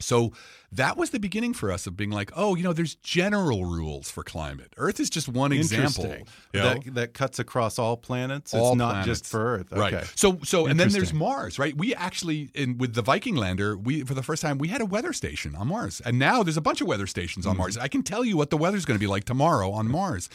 [0.00, 0.32] So
[0.72, 4.10] that was the beginning for us of being like, oh, you know, there's general rules
[4.10, 4.72] for climate.
[4.76, 6.04] Earth is just one example.
[6.04, 6.26] Interesting.
[6.52, 6.74] you know?
[6.74, 8.52] That, that cuts across all planets.
[8.52, 9.06] all it's not planets.
[9.06, 9.72] just for Earth.
[9.72, 10.04] right?
[10.16, 11.76] So, so, and then there's Mars, right?
[11.76, 14.86] We actually, in with the Viking lander, we for the first time we had a
[14.86, 17.58] weather station on Mars, and now there's a bunch of weather stations on hmm.
[17.58, 17.78] Mars.
[17.78, 20.28] I can tell you what the weather's going to be like tomorrow on Mars,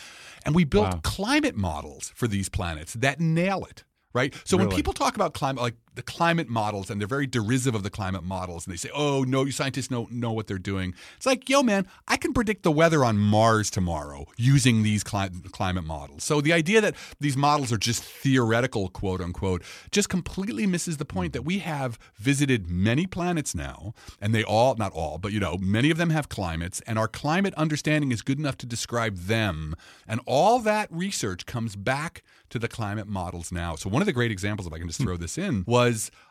[0.46, 1.00] and we built Wow.
[1.04, 3.84] climate models for these planets that nail it.
[4.12, 4.34] Right.
[4.44, 7.84] So when people talk about climate, like the climate models, and they're very derisive of
[7.84, 10.94] the climate models, and they say, "Oh, no, you scientists don't know what they're doing."
[11.18, 15.30] It's like, yo, man, I can predict the weather on Mars tomorrow using these cli-
[15.52, 16.24] climate models.
[16.24, 21.06] So the idea that these models are just theoretical, quote unquote, just completely misses the
[21.06, 25.40] point that we have visited many planets now, and they all, not all, but you
[25.40, 29.18] know, many of them have climates, and our climate understanding is good enough to describe
[29.18, 29.76] them.
[30.08, 33.76] And all that research comes back to the climate models now.
[33.76, 35.06] So one of the great examples, if I can just hmm.
[35.06, 35.79] throw this in, was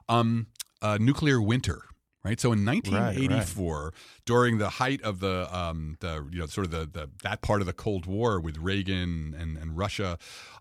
[0.08, 0.46] um,
[0.82, 1.82] uh, nuclear winter.
[2.24, 3.94] Right, so in 1984,
[4.26, 7.62] during the height of the, um, the you know, sort of the, the that part
[7.62, 10.18] of the Cold War with Reagan and, and Russia,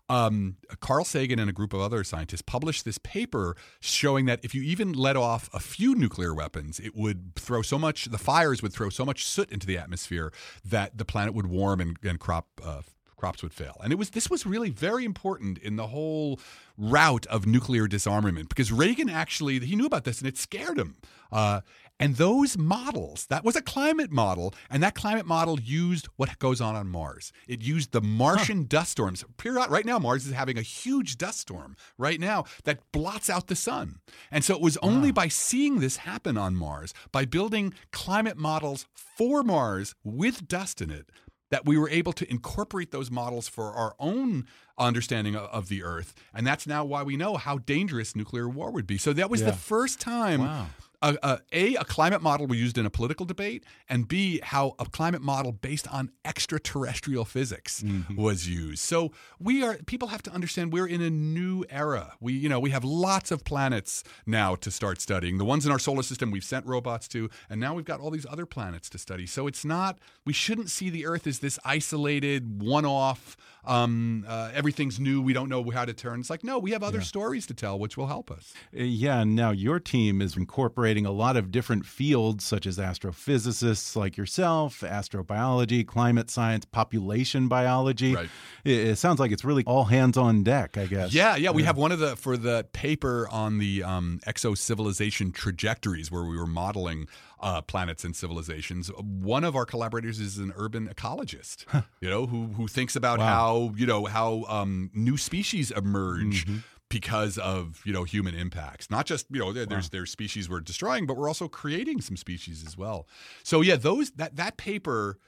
[0.08, 4.54] um, Carl Sagan and a group of other scientists published this paper showing that if
[4.54, 8.62] you even let off a few nuclear weapons, it would throw so much, the fires
[8.62, 10.32] would throw so much soot into the atmosphere
[10.64, 12.82] that the planet would warm and, and crop uh,
[13.18, 13.76] crops would fail.
[13.82, 16.40] And it was this was really very important in the whole
[16.76, 20.96] route of nuclear disarmament because Reagan actually he knew about this and it scared him.
[21.30, 21.60] Uh,
[22.00, 26.60] and those models, that was a climate model, and that climate model used what goes
[26.60, 27.32] on on Mars.
[27.48, 29.24] It used the Martian dust storms.
[29.36, 29.68] Period.
[29.68, 33.56] Right now, Mars is having a huge dust storm right now that blots out the
[33.56, 33.98] sun.
[34.30, 38.86] And so it was only by seeing this happen on Mars, by building climate models
[38.94, 41.10] for Mars with dust in it,
[41.50, 45.82] that we were able to incorporate those models for our own understanding of, of the
[45.82, 46.14] Earth.
[46.34, 48.98] And that's now why we know how dangerous nuclear war would be.
[48.98, 49.50] So that was Yeah.
[49.50, 50.66] the first time Wow.
[51.02, 54.74] A, a, a a climate model we used in a political debate, and B how
[54.78, 57.84] a climate model based on extraterrestrial physics
[58.16, 58.80] was used.
[58.80, 62.14] So we are people have to understand we're in a new era.
[62.20, 65.38] We you know we have lots of planets now to start studying.
[65.38, 68.10] The ones in our solar system we've sent robots to, and now we've got all
[68.10, 69.26] these other planets to study.
[69.26, 73.36] So it's not we shouldn't see the Earth as this isolated one-off.
[73.64, 75.20] Um, uh, everything's new.
[75.20, 76.20] We don't know how to turn.
[76.20, 78.54] It's like no, we have other stories to tell, which will help us.
[78.74, 83.96] Uh, Yeah, now your team is incorporating a lot of different fields, such as astrophysicists
[83.96, 88.14] like yourself, astrobiology, climate science, population biology.
[88.14, 88.28] Right.
[88.64, 91.12] It, it sounds like it's really all hands on deck, I guess.
[91.12, 91.50] Yeah, yeah.
[91.50, 96.24] We have one of the for the paper on the um, exo civilization trajectories where
[96.24, 97.08] we were modeling
[97.40, 98.88] uh, planets and civilizations.
[98.98, 101.64] One of our collaborators is an urban ecologist,
[102.00, 103.26] you know, who who thinks about Wow.
[103.26, 106.46] how you know how um, new species emerge.
[106.90, 110.60] Because of you know human impacts, not just you know there, there's there's species we're
[110.60, 113.06] destroying, but we're also creating some species as well.
[113.42, 115.18] So yeah, those that that paper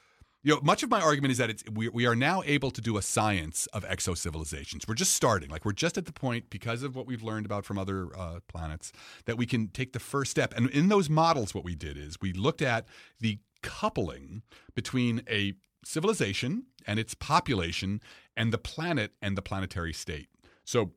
[0.43, 2.81] you know, much of my argument is that it's we, we are now able to
[2.81, 4.89] do a science of exo civilizations.
[4.89, 7.67] We're just starting, like we're just at the point because of what we've learned about
[7.67, 8.93] from other uh, planets
[9.27, 10.55] that we can take the first step.
[10.57, 12.87] And in those models, what we did is we looked at
[13.21, 14.43] the coupling
[14.75, 18.01] between a civilization and its population
[18.37, 20.29] and the planet and the planetary state.
[20.65, 20.93] So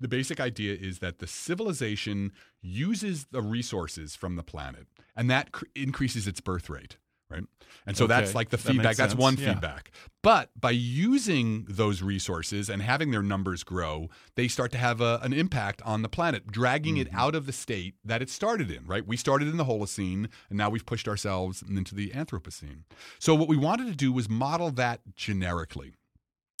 [0.00, 2.32] the basic idea is that the civilization
[2.62, 6.96] uses the resources from the planet and that cr- increases its birth rate
[7.28, 7.42] right
[7.86, 8.14] and so Okay.
[8.14, 9.54] that's like the That feedback that's one Yeah.
[9.54, 9.90] feedback
[10.22, 15.18] but by using those resources and having their numbers grow they start to have a,
[15.22, 17.18] an impact on the planet dragging it Mm-hmm.
[17.18, 20.56] out of the state that it started in right we started in the holocene and
[20.58, 22.82] now we've pushed ourselves into the anthropocene
[23.18, 25.94] so what we wanted to do was model that generically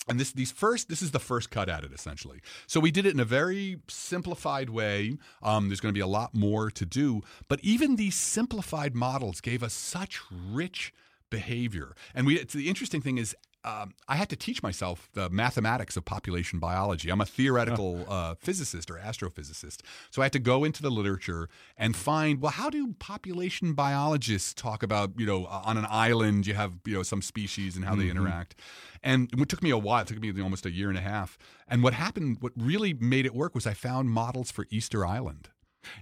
[0.08, 2.40] and this these first this is the first cut at it essentially.
[2.66, 5.18] So we did it in a very simplified way.
[5.42, 7.22] Um, there's going to be a lot more to do.
[7.48, 10.92] But even these simplified models gave us such rich
[11.30, 11.94] behavior.
[12.14, 13.34] And we the interesting thing is
[13.66, 17.10] um, I had to teach myself the mathematics of population biology.
[17.10, 19.80] I'm a theoretical uh, physicist or astrophysicist.
[20.10, 24.54] So I had to go into the literature and find, well, how do population biologists
[24.54, 27.84] talk about, you know, uh, on an island you have, you know, some species and
[27.84, 28.54] how they interact.
[29.02, 30.02] And it took me a while.
[30.02, 31.36] It took me almost a year and a half.
[31.66, 35.48] And what happened, what really made it work was I found models for Easter Island.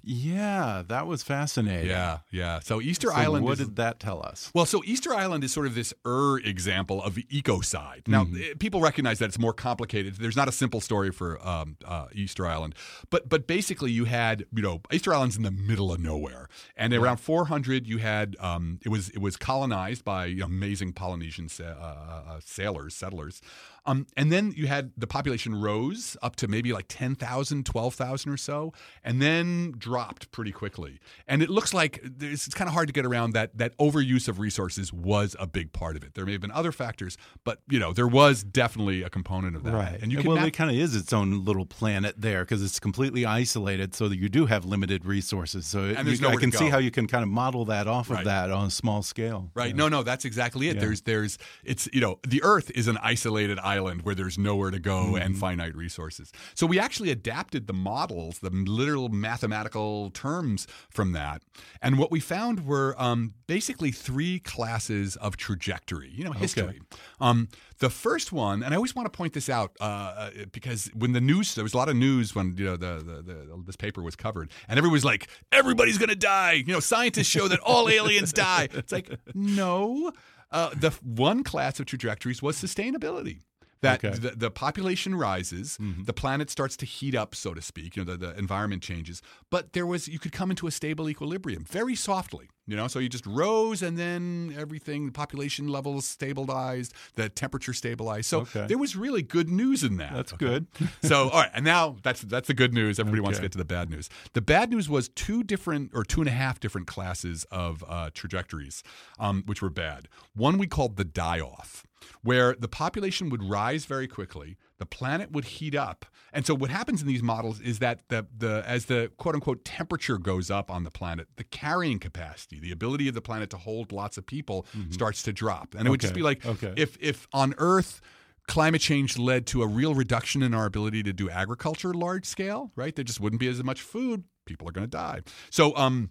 [0.02, 1.90] Yeah, that was fascinating.
[1.90, 2.60] Yeah, yeah.
[2.60, 4.50] So Easter So Island what is did that tell us?
[4.54, 8.06] Well, so Easter Island is sort of this er example of the ecocide.
[8.08, 8.36] Now, Mm-hmm.
[8.36, 10.16] eh, people recognize that it's more complicated.
[10.16, 12.74] There's not a simple story for um, uh, Easter Island,
[13.10, 16.92] but but basically, you had you know Easter Island's in the middle of nowhere, and
[16.94, 22.22] around 400, you had um, it was it was colonized by amazing Polynesian sa- uh,
[22.28, 23.40] uh, sailors, settlers.
[23.86, 28.36] Um, and then you had the population rose up to maybe like 10,000, 12,000 or
[28.36, 31.00] so, and then dropped pretty quickly.
[31.28, 34.38] And it looks like it's kind of hard to get around that that overuse of
[34.38, 36.14] resources was a big part of it.
[36.14, 39.64] There may have been other factors, but you know there was definitely a component of
[39.64, 39.74] that.
[39.74, 39.98] Right.
[40.02, 42.62] And you can well, map- it kind of is its own little planet there because
[42.62, 45.66] it's completely isolated, so that you do have limited resources.
[45.66, 48.08] So And there's you, I can see how you can kind of model that off
[48.08, 48.20] Right.
[48.20, 49.50] of that on a small scale.
[49.54, 49.68] Right.
[49.70, 49.76] Yeah.
[49.76, 50.80] No, no, that's exactly it.
[50.80, 54.78] There's there's it's you know, the earth is an isolated island where there's nowhere to
[54.78, 55.16] go Mm-hmm.
[55.16, 56.32] and finite resources.
[56.54, 61.42] So we actually adapted the models, the literal mathematical terms from that.
[61.82, 66.80] And what we found were um, basically three classes of trajectory, you know, history.
[67.20, 70.90] Um, the first one, and I always want to point this out uh, uh, because
[70.94, 73.62] when the news, there was a lot of news when you know the, the, the
[73.66, 77.26] this paper was covered, and everyone was like, "Everybody's going to die." You know, scientists
[77.26, 78.68] show that all aliens die.
[78.72, 80.12] It's like, no.
[80.52, 83.40] Uh, the one class of trajectories was sustainability.
[83.84, 84.16] That Okay.
[84.18, 85.78] the, the population rises,
[86.10, 87.96] the planet starts to heat up, so to speak.
[87.96, 91.08] You know, the, the environment changes, but there was you could come into a stable
[91.08, 92.48] equilibrium very softly.
[92.66, 97.74] You know, so you just rose, and then everything, the population levels stabilized, the temperature
[97.74, 98.26] stabilized.
[98.26, 98.66] So Okay.
[98.66, 100.12] there was really good news in that.
[100.14, 100.46] That's okay?
[100.46, 100.66] good.
[101.02, 102.98] so all right, and now that's that's the good news.
[102.98, 104.08] Everybody wants to get to the bad news.
[104.32, 108.08] The bad news was two different or two and a half different classes of uh,
[108.14, 108.82] trajectories,
[109.18, 110.08] um, which were bad.
[110.34, 111.84] One we called the die off,
[112.22, 116.70] where the population would rise very quickly, the planet would heat up, and so what
[116.70, 120.70] happens in these models is that the the as the quote unquote temperature goes up
[120.70, 124.26] on the planet, the carrying capacity, the ability of the planet to hold lots of
[124.26, 126.18] people, starts to drop, and it would just Mm-hmm.
[126.18, 126.72] Be like Okay.
[126.76, 128.00] if if on Earth
[128.46, 132.70] climate change led to a real reduction in our ability to do agriculture large scale,
[132.76, 132.94] right?
[132.94, 134.24] There just wouldn't be as much food.
[134.44, 135.22] People are going to die.
[135.50, 136.10] So, um,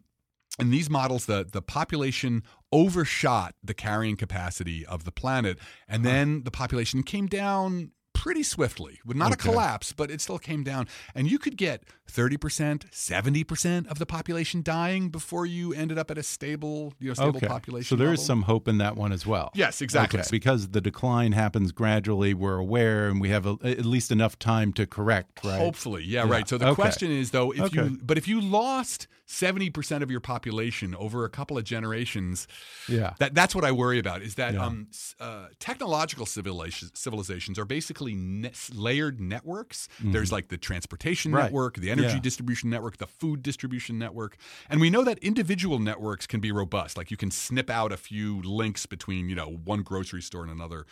[0.59, 6.43] in these models, the the population overshot the carrying capacity of the planet, and then
[6.43, 7.91] the population came down
[8.23, 9.01] pretty swiftly.
[9.05, 10.87] Not a collapse, but it still came down.
[11.13, 16.17] And you could get 30%, 70% of the population dying before you ended up at
[16.17, 17.47] a stable, you know, stable okay.
[17.47, 17.89] population.
[17.89, 18.25] So there is level.
[18.25, 19.51] some hope in that one as well.
[19.55, 20.21] Yes, exactly.
[20.21, 20.29] Okay.
[20.31, 24.71] Because the decline happens gradually, we're aware, and we have a, at least enough time
[24.73, 25.57] to correct, right?
[25.59, 26.31] Hopefully, yeah, Yeah.
[26.31, 26.47] right.
[26.47, 26.75] So the Okay.
[26.75, 27.83] question is though, if Okay.
[27.83, 32.47] you but if you lost seventy percent of your population over a couple of generations,
[32.87, 33.15] Yeah.
[33.19, 34.21] that that's what I worry about.
[34.21, 34.65] Is that Yeah.
[34.65, 34.87] um,
[35.19, 39.87] uh, technological civilizations, civilizations are basically ne- layered networks.
[40.03, 41.31] There's like the transportation.
[41.31, 41.43] Right.
[41.43, 42.19] network, the energy Yeah.
[42.19, 44.37] distribution network, the food distribution network,
[44.69, 46.97] and we know that individual networks can be robust.
[46.97, 50.51] Like you can snip out a few links between you know one grocery store and
[50.51, 50.85] another,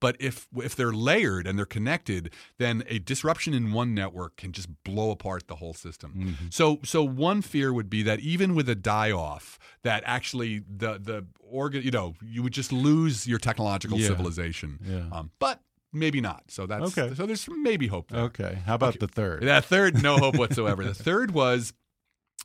[0.00, 4.52] but if if they're layered and they're connected, then a disruption in one network can
[4.52, 6.12] just blow apart the whole system.
[6.16, 6.46] Mm-hmm.
[6.50, 10.98] So so one fear would be that even with a die off, that actually the
[10.98, 14.08] the organ you know you would just lose your technological Yeah.
[14.08, 14.78] civilization.
[14.84, 15.06] Yeah.
[15.12, 15.60] Um, but
[15.92, 16.44] maybe not.
[16.48, 17.14] So that's Okay.
[17.14, 18.20] so there's maybe hope there.
[18.24, 18.58] Okay.
[18.66, 19.42] How about the third?
[19.42, 20.84] That third, no hope whatsoever.
[20.84, 21.72] The third was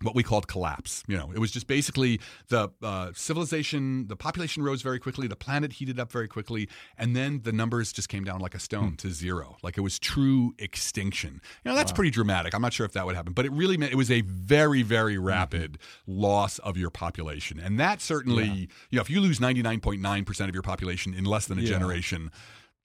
[0.01, 1.03] what we called collapse.
[1.07, 2.19] You know, it was just basically
[2.49, 6.67] the uh, civilization, the population rose very quickly, the planet heated up very quickly,
[6.97, 8.95] and then the numbers just came down like a stone Hmm.
[8.95, 9.55] to zero.
[9.61, 11.39] Like it was true extinction.
[11.63, 12.55] You know, that's pretty dramatic.
[12.55, 14.81] I'm not sure if that would happen, but it really meant it was a very,
[14.81, 15.25] very Mm-hmm.
[15.25, 15.77] rapid
[16.07, 20.55] loss of your population, and that certainly, you know, if you lose 99.9 percent of
[20.55, 21.69] your population in less than a Yeah.
[21.69, 22.31] generation,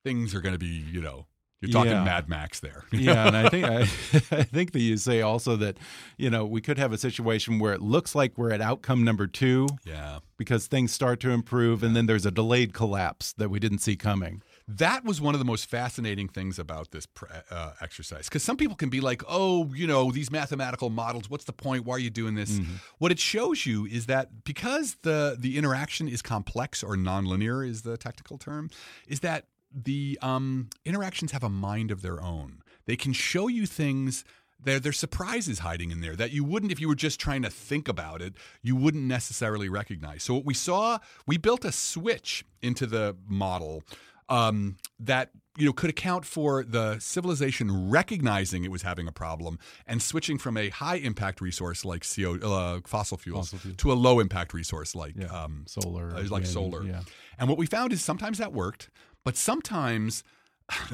[0.03, 1.25] things are going to be, you know.
[1.61, 2.03] You're talking Yeah.
[2.05, 2.85] Mad Max there.
[2.91, 3.79] yeah, and I think I,
[4.37, 5.77] I think that you say also that
[6.17, 9.27] you know we could have a situation where it looks like we're at outcome number
[9.27, 10.19] two yeah.
[10.37, 13.97] because things start to improve, and then there's a delayed collapse that we didn't see
[13.97, 14.41] coming.
[14.69, 17.07] That was one of the most fascinating things about this
[17.49, 18.29] uh, exercise.
[18.29, 21.85] Because some people can be like, oh, you know, these mathematical models, what's the point?
[21.85, 22.59] Why are you doing this?
[22.99, 27.81] What it shows you is that because the, the interaction is complex or nonlinear, is
[27.81, 28.69] the technical term,
[29.07, 32.61] is that the um, interactions have a mind of their own.
[32.85, 34.23] They can show you things.
[34.61, 37.49] There, there's surprises hiding in there that you wouldn't if you were just trying to
[37.49, 38.33] think about it.
[38.61, 40.23] You wouldn't necessarily recognize.
[40.23, 43.83] So what we saw, we built a switch into the model
[44.27, 49.59] um, that you know could account for the civilization recognizing it was having a problem
[49.87, 53.77] and switching from a high impact resource like CO, uh, fossil, fuels Fossil fuels.
[53.77, 55.25] to a low impact resource like Yeah.
[55.27, 56.83] um, Solar, uh, like wind, solar.
[56.83, 57.01] yeah.
[57.39, 58.89] And what we found is sometimes that worked,
[59.25, 60.23] but sometimes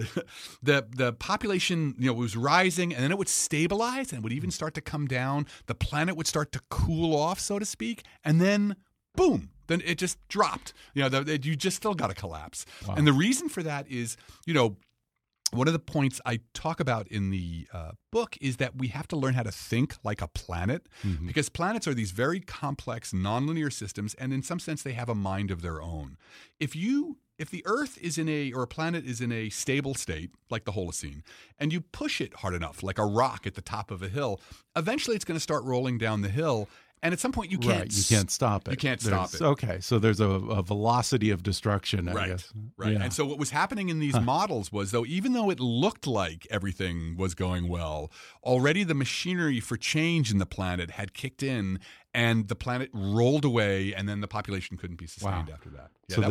[0.63, 4.51] the the population you know was rising and then it would stabilize and would even
[4.51, 5.45] start to come down.
[5.67, 8.75] The planet would start to cool off, so to speak, and then
[9.15, 10.73] boom, then it just dropped.
[10.93, 12.65] You know, the, the- you just still got to collapse.
[12.97, 14.77] And the reason for that is, you know,
[15.51, 19.07] one of the points I talk about in the uh, book is that we have
[19.09, 20.87] to learn how to think like a planet
[21.27, 25.15] because planets are these very complex, nonlinear systems, and in some sense, they have a
[25.15, 26.17] mind of their own.
[26.59, 29.93] If you if the Earth is in a or a planet is in a stable
[29.93, 31.21] state, like the Holocene,
[31.59, 34.39] and you push it hard enough, like a rock at the top of a hill,
[34.75, 36.69] eventually it's going to start rolling down the hill,
[37.03, 38.71] and at some point you can't right, you can't stop it.
[38.71, 39.43] You can't stop There's- it.
[39.43, 42.07] Okay, so there's a, a velocity of destruction.
[42.07, 42.51] I right guess.
[42.77, 43.03] right Yeah.
[43.03, 46.47] and so what was happening in these models was though even though it looked like
[46.49, 48.11] everything was going well
[48.43, 51.79] already the machinery for change in the planet had kicked in
[52.15, 55.53] and the planet rolled away and then the population couldn't be sustained Wow.
[55.53, 56.29] after that yeah so that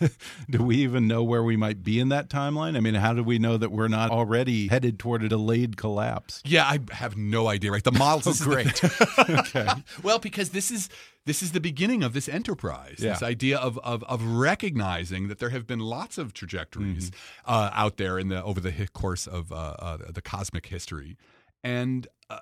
[0.00, 0.10] then,
[0.50, 2.76] do we even know where we might be in that timeline?
[2.76, 6.42] I mean, how do we know that we're not already headed toward a delayed collapse?
[6.44, 8.84] yeah i have no idea right the models the- great.
[9.40, 9.66] okay.
[10.02, 10.88] well, because this is
[11.26, 12.96] this is the beginning of this enterprise.
[12.98, 17.50] This idea of, of of recognizing that there have been lots of trajectories Mm-hmm.
[17.50, 21.16] uh, out there in the over the course of uh, uh, the cosmic history,
[21.62, 22.40] and uh,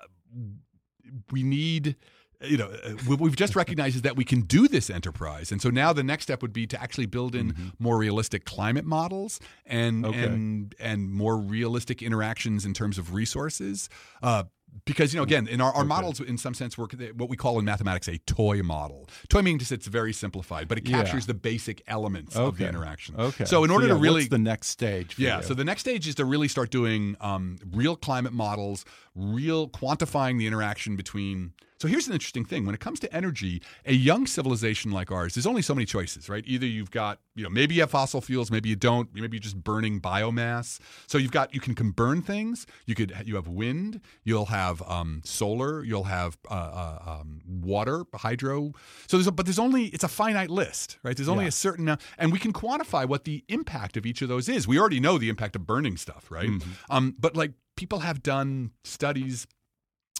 [1.31, 1.95] we need.
[2.43, 5.61] You know, uh, what we've just recognized is that we can do this enterprise, and
[5.61, 9.39] so now the next step would be to actually build in more realistic climate models
[9.65, 10.05] and Mm-hmm.
[10.13, 10.23] Okay.
[10.23, 13.89] and and more realistic interactions in terms of resources.
[14.21, 14.43] Uh,
[14.85, 17.59] because you know, again, in our, our models, in some sense, work what we call
[17.59, 19.07] in mathematics a toy model.
[19.29, 20.97] Toy meaning just it's very simplified, but it Yeah.
[21.03, 23.15] captures the basic elements of the interaction.
[23.17, 23.45] Okay.
[23.45, 25.13] So in order yeah, to really what's the next stage?
[25.13, 25.37] For yeah.
[25.37, 25.43] you?
[25.43, 28.83] So the next stage is to really start doing um, real climate models,
[29.15, 31.53] real quantifying the interaction between.
[31.83, 35.35] So here's an interesting thing: when it comes to energy, a young civilization like ours,
[35.35, 36.41] there's only so many choices, right?
[36.47, 39.13] Either you've got, you know, maybe you have fossil fuels, maybe you don't.
[39.13, 40.79] Maybe you're just burning biomass.
[41.07, 42.65] So you've got you can, can burn things.
[42.85, 43.99] You could you have wind.
[44.23, 45.83] You'll have um, solar.
[45.83, 48.71] You'll have uh, uh, um, water, hydro.
[49.07, 51.17] So there's a, but there's only it's a finite list, right?
[51.17, 51.49] There's only Yeah.
[51.49, 54.65] a certain amount, and we can quantify what the impact of each of those is.
[54.69, 56.49] We already know the impact of burning stuff, right?
[56.89, 59.47] Um, but like people have done studies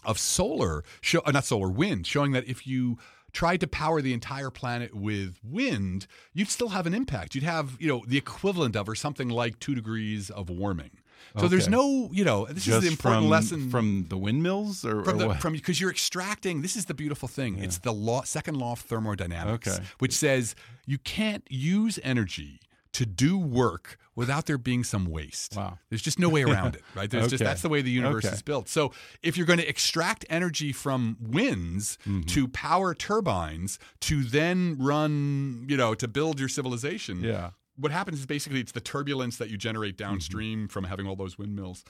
[0.06, 2.98] of solar, show, uh, not solar, wind, showing that if you
[3.32, 7.34] tried to power the entire planet with wind, you'd still have an impact.
[7.34, 10.90] You'd have, you know, the equivalent of or something like two degrees of warming.
[11.36, 14.84] So there's no, you know, this Just is the important from, lesson from the windmills
[14.84, 15.40] or, from or the, what?
[15.40, 16.62] from because you're extracting.
[16.62, 17.58] This is the beautiful thing.
[17.58, 19.84] It's the law, second law of thermodynamics, Okay.
[19.98, 20.54] which says
[20.86, 22.60] you can't use energy
[22.94, 25.56] to do work without there being some waste.
[25.56, 25.78] Wow.
[25.90, 27.10] There's just no way around it, right?
[27.10, 28.34] There's just that's the way the universe Okay.
[28.34, 28.68] is built.
[28.68, 28.92] So
[29.22, 32.22] if you're going to extract energy from winds mm-hmm.
[32.22, 37.50] to power turbines to then run, you know, to build your civilization, yeah.
[37.76, 40.66] what happens is basically it's the turbulence that you generate downstream mm-hmm.
[40.68, 41.84] from having all those windmills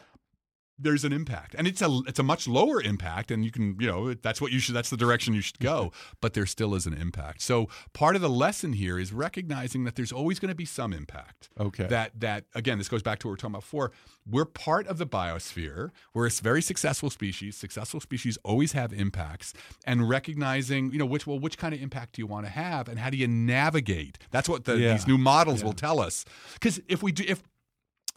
[0.79, 1.55] there's an impact.
[1.57, 4.51] And it's a it's a much lower impact and you can you know that's what
[4.53, 7.43] you should that's the direction you should go but there still is an impact.
[7.43, 10.93] So part of the lesson here is recognizing that there's always going to be some
[10.93, 11.49] impact.
[11.59, 11.87] Okay.
[11.87, 13.93] that that again this goes back to what we are talking about before.
[14.29, 15.91] We're part of the biosphere.
[16.15, 17.57] We're a very successful species.
[17.57, 19.53] Successful species always have impacts.
[19.87, 22.89] And recognizing you know which well which kind of impact do you want to have
[22.89, 24.19] and how do you navigate?
[24.31, 24.93] That's what the, Yeah.
[24.95, 26.25] these new models will tell us.
[26.55, 27.43] Because if we do if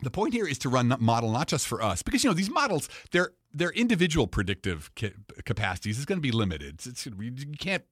[0.01, 2.33] the point here is to run that model not just for us because you know
[2.33, 5.13] these models their their individual predictive ca-
[5.45, 5.97] capacities.
[5.97, 6.75] Is going to be limited.
[6.75, 7.83] It's, it's you can't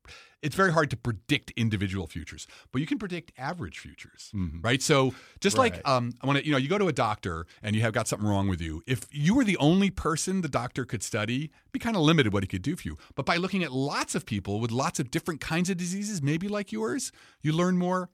[0.42, 4.32] it's very hard to predict individual futures but you can predict average futures
[4.62, 4.82] right?
[4.82, 5.90] So just like Mm-hmm.
[5.90, 8.08] Um i want to you know you go to a doctor and you have got
[8.08, 8.84] something wrong with you.
[8.86, 12.44] If you were the only person the doctor could study be kind of limited what
[12.44, 12.98] he could do for you.
[13.16, 16.48] But by looking at lots of people with lots of different kinds of diseases maybe
[16.48, 18.10] like yours you learn more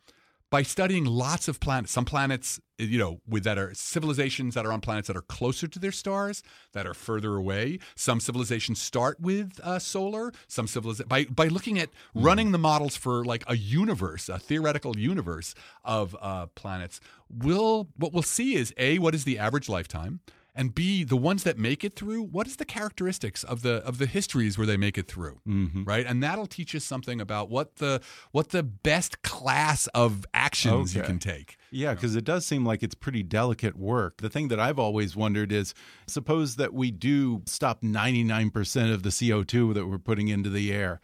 [0.52, 4.74] by studying lots of planets, some planets, you know, with that are civilizations that are
[4.74, 6.44] on planets that are closer to their stars,
[6.74, 7.80] that are further away.
[7.96, 10.34] Some civilizations start with uh, solar.
[10.48, 15.00] Some civilizations by by looking at running the models for like a universe, a theoretical
[15.00, 17.00] universe of uh, planets.
[17.30, 20.20] Will what we'll see is a what is the average lifetime.
[20.54, 24.00] And B, the ones that make it through, what is the characteristics of the of
[24.00, 25.86] the histories where they make it through, Mm-hmm.
[25.86, 26.06] right?
[26.06, 31.04] And that'll teach us something about what the what the best class of actions you
[31.04, 31.58] can take.
[31.72, 34.18] Yeah, because it does seem like it's pretty delicate work.
[34.18, 35.74] The thing that I've always wondered is
[36.06, 41.00] suppose that we do stop 99% of the CO2 that we're putting into the air.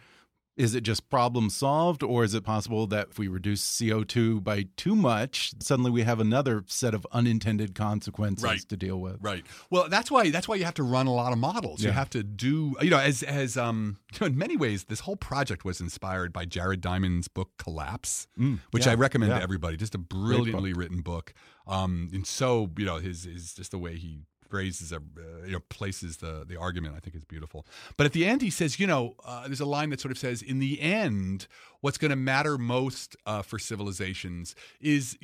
[0.57, 4.65] Is it just problem solved, or is it possible that if we reduce CO2 by
[4.75, 8.59] too much, suddenly we have another set of unintended consequences Right.
[8.67, 9.17] to deal with?
[9.21, 9.45] Right.
[9.69, 11.83] Well, that's why that's why you have to run a lot of models.
[11.83, 15.01] You have to do you know as as um you know, in many ways this
[15.01, 19.37] whole project was inspired by Jared Diamond's book Collapse, which Mm, yeah, I recommend yeah.
[19.37, 19.77] to everybody.
[19.77, 21.33] Just a brilliantly written book.
[21.67, 25.51] Um and so, you know, his is just the way he phrases a uh, you
[25.53, 27.65] know places the the argument I think is beautiful.
[27.97, 30.17] But at the end he says, you know, uh, there's a line that sort of
[30.17, 31.47] says in the end
[31.81, 35.17] what's going to matter most uh, for civilizations is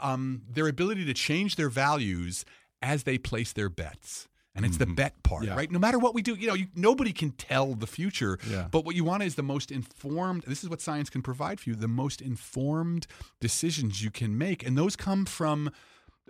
[0.00, 2.44] um, their ability to change their values
[2.82, 4.26] as they place their bets.
[4.56, 5.50] And it's the bet part, Mm-hmm.
[5.52, 5.56] Yeah.
[5.56, 5.70] right?
[5.70, 8.36] No matter what we do, you know, you, nobody can tell the future.
[8.50, 8.66] Yeah.
[8.70, 10.42] But what you want is the most informed.
[10.46, 13.06] This is what science can provide for you: the most informed
[13.40, 15.70] decisions you can make, and those come from,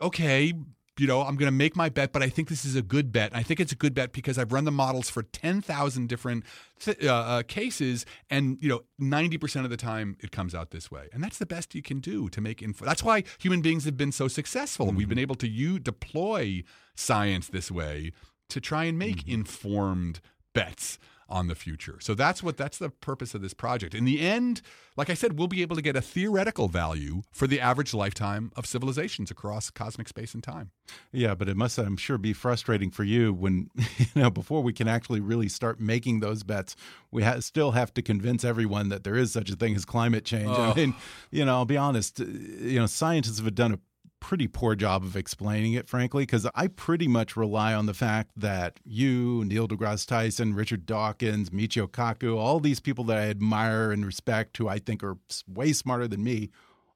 [0.00, 0.52] okay,
[1.00, 3.10] you know, I'm going to make my bet, but I think this is a good
[3.10, 3.34] bet.
[3.34, 6.44] I think it's a good bet because I've run the models for 10,000 different
[6.78, 10.90] th- uh, uh, cases, and you know, 90% of the time it comes out this
[10.90, 11.08] way.
[11.12, 12.84] And that's the best you can do to make info.
[12.84, 14.92] That's why human beings have been so successful.
[14.92, 18.12] We've been able to you deploy science this way
[18.50, 20.20] to try and make informed
[20.52, 20.98] bets
[21.30, 21.98] on the future.
[22.00, 23.94] So that's what that's the purpose of this project.
[23.94, 24.62] In the end,
[24.96, 28.52] like I said, we'll be able to get a theoretical value for the average lifetime
[28.56, 30.72] of civilizations across cosmic space and time.
[31.12, 34.72] Yeah, but it must, I'm sure, be frustrating for you when, you know, before we
[34.72, 36.74] can actually really start making those bets,
[37.10, 40.24] we ha still have to convince everyone that there is such a thing as climate
[40.24, 40.50] change.
[40.50, 40.94] I mean,
[41.30, 43.78] you know, I'll be honest, you know, scientists have done a
[44.20, 48.30] pretty poor job of explaining it, frankly, because I pretty much rely on the fact
[48.36, 53.90] that you, Neil deGrasse Tyson, Richard Dawkins, Michio Kaku, all these people that I admire
[53.90, 55.16] and respect, who I think are
[55.48, 56.50] way smarter than me,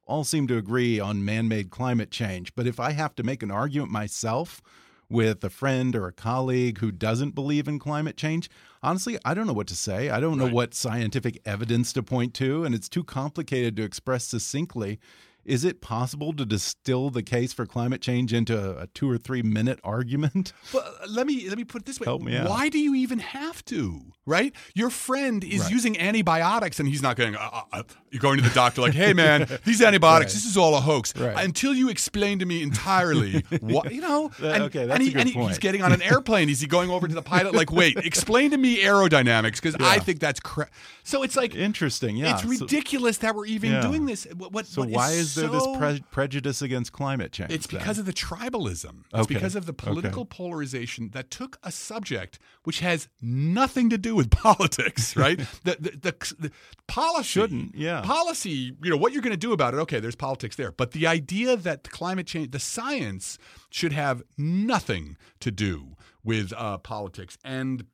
[0.05, 2.53] all seem to agree on man made climate change.
[2.55, 4.61] But if I have to make an argument myself
[5.09, 8.49] with a friend or a colleague who doesn't believe in climate change,
[8.81, 10.09] honestly, I don't know what to say.
[10.09, 14.25] I don't know what scientific evidence to point to, and it's too complicated to express
[14.25, 14.99] succinctly.
[15.45, 19.43] Is it possible to distill the case for climate change into a two or three
[19.43, 20.53] minute argument?
[20.73, 22.49] But uh, let me let me put it this way: Help me out.
[22.49, 24.01] Why do you even have to?
[24.25, 24.53] Right?
[24.73, 27.35] Your friend is using antibiotics, and he's not going.
[27.35, 30.33] Uh, uh, uh, you're going to the doctor like, "Hey, man, these antibiotics.
[30.33, 31.45] This is all a hoax." Right.
[31.45, 34.31] Until you explain to me entirely what you know.
[34.39, 35.49] That- and, okay, that's and, a he, good and point.
[35.49, 36.49] he's getting on an airplane.
[36.49, 39.99] is he going over to the pilot like, "Wait, explain to me aerodynamics because I
[39.99, 40.69] think that's cra-.
[41.03, 42.17] So it's like Interesting.
[42.17, 42.33] Yeah.
[42.33, 43.81] it's So- ridiculous that we're even Yeah.
[43.81, 44.25] doing this.
[44.35, 47.51] What, what, So what why is there this pre- prejudice against climate change?
[47.51, 47.79] It's then?
[47.79, 49.03] because of the tribalism.
[49.13, 49.33] It's Okay.
[49.35, 49.87] because of the Okay.
[49.87, 55.37] political polarization that took a subject which has nothing to do with politics, right?
[55.63, 56.51] the, the, the, the
[56.87, 58.01] policy Shouldn't, yeah.
[58.01, 60.71] Policy, you know, what you're going to do about it, okay, there's politics there.
[60.71, 63.37] But the idea that climate change, the science
[63.69, 67.37] should have nothing to do with uh, politics.
[67.43, 67.85] And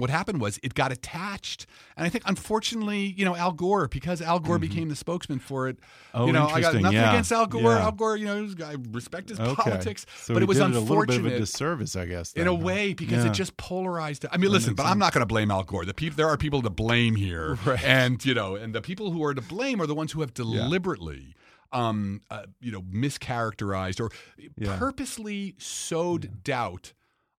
[0.00, 4.20] what happened was it got attached, and I think unfortunately, you know, Al Gore, because
[4.22, 5.76] Al Gore became the spokesman for it.
[5.76, 6.20] Mm-hmm.
[6.20, 7.62] Oh, you know, I got nothing yeah, against Al Gore.
[7.62, 7.84] yeah.
[7.84, 9.54] Al Gore, you know, I respect his okay.
[9.54, 12.32] politics, so but it was did a little bit of a disservice, I guess.
[12.34, 12.62] in a huh?
[12.64, 13.30] way because Yeah.
[13.30, 14.24] it just polarized.
[14.30, 15.84] I mean, listen, but I'm not going to blame Al Gore.
[15.84, 17.82] The people, there are people to blame here, Right.
[17.84, 20.34] and you know, and the people who are to blame are the ones who have
[20.34, 21.34] deliberately.
[21.70, 24.10] Um, uh, you know, mischaracterized or
[24.56, 24.78] Yeah.
[24.78, 26.94] purposely sowed doubt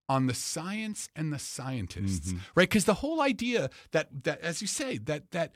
[0.10, 2.40] on the science and the scientists, Mm-hmm.
[2.56, 2.68] right?
[2.70, 5.54] Because the whole idea that that, as you say, that that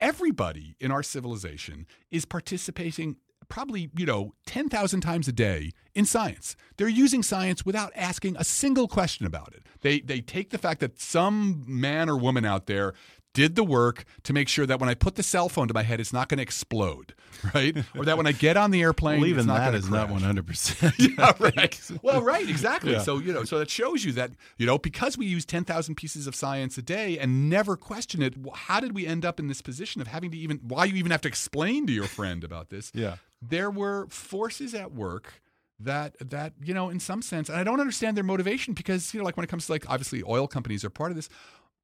[0.00, 3.16] everybody in our civilization is participating
[3.48, 6.54] probably you know 10,000 times a day in science.
[6.76, 9.66] They're using science without asking a single question about it.
[9.80, 12.92] They they take the fact that some man or woman out there
[13.34, 15.82] did the work to make sure that when I put the cell phone to my
[15.84, 17.14] head, it's not going to explode,
[17.54, 17.76] right?
[17.96, 20.10] or that when I get on the airplane, Well, even it's not that gonna not
[20.10, 20.94] one hundred percent.
[21.40, 21.80] Right.
[22.02, 22.92] Well, right, exactly.
[22.92, 23.02] Yeah.
[23.02, 25.94] So you know, so that shows you that you know because we use ten thousand
[25.96, 28.34] pieces of science a day and never question it.
[28.54, 31.12] How did we end up in this position of having to even why you even
[31.12, 32.90] have to explain to your friend about this?
[32.94, 33.16] Yeah.
[33.40, 35.42] there were forces at work
[35.78, 39.20] that that you know in some sense, and I don't understand their motivation because you
[39.20, 41.28] know like when it comes to like obviously oil companies are part of this.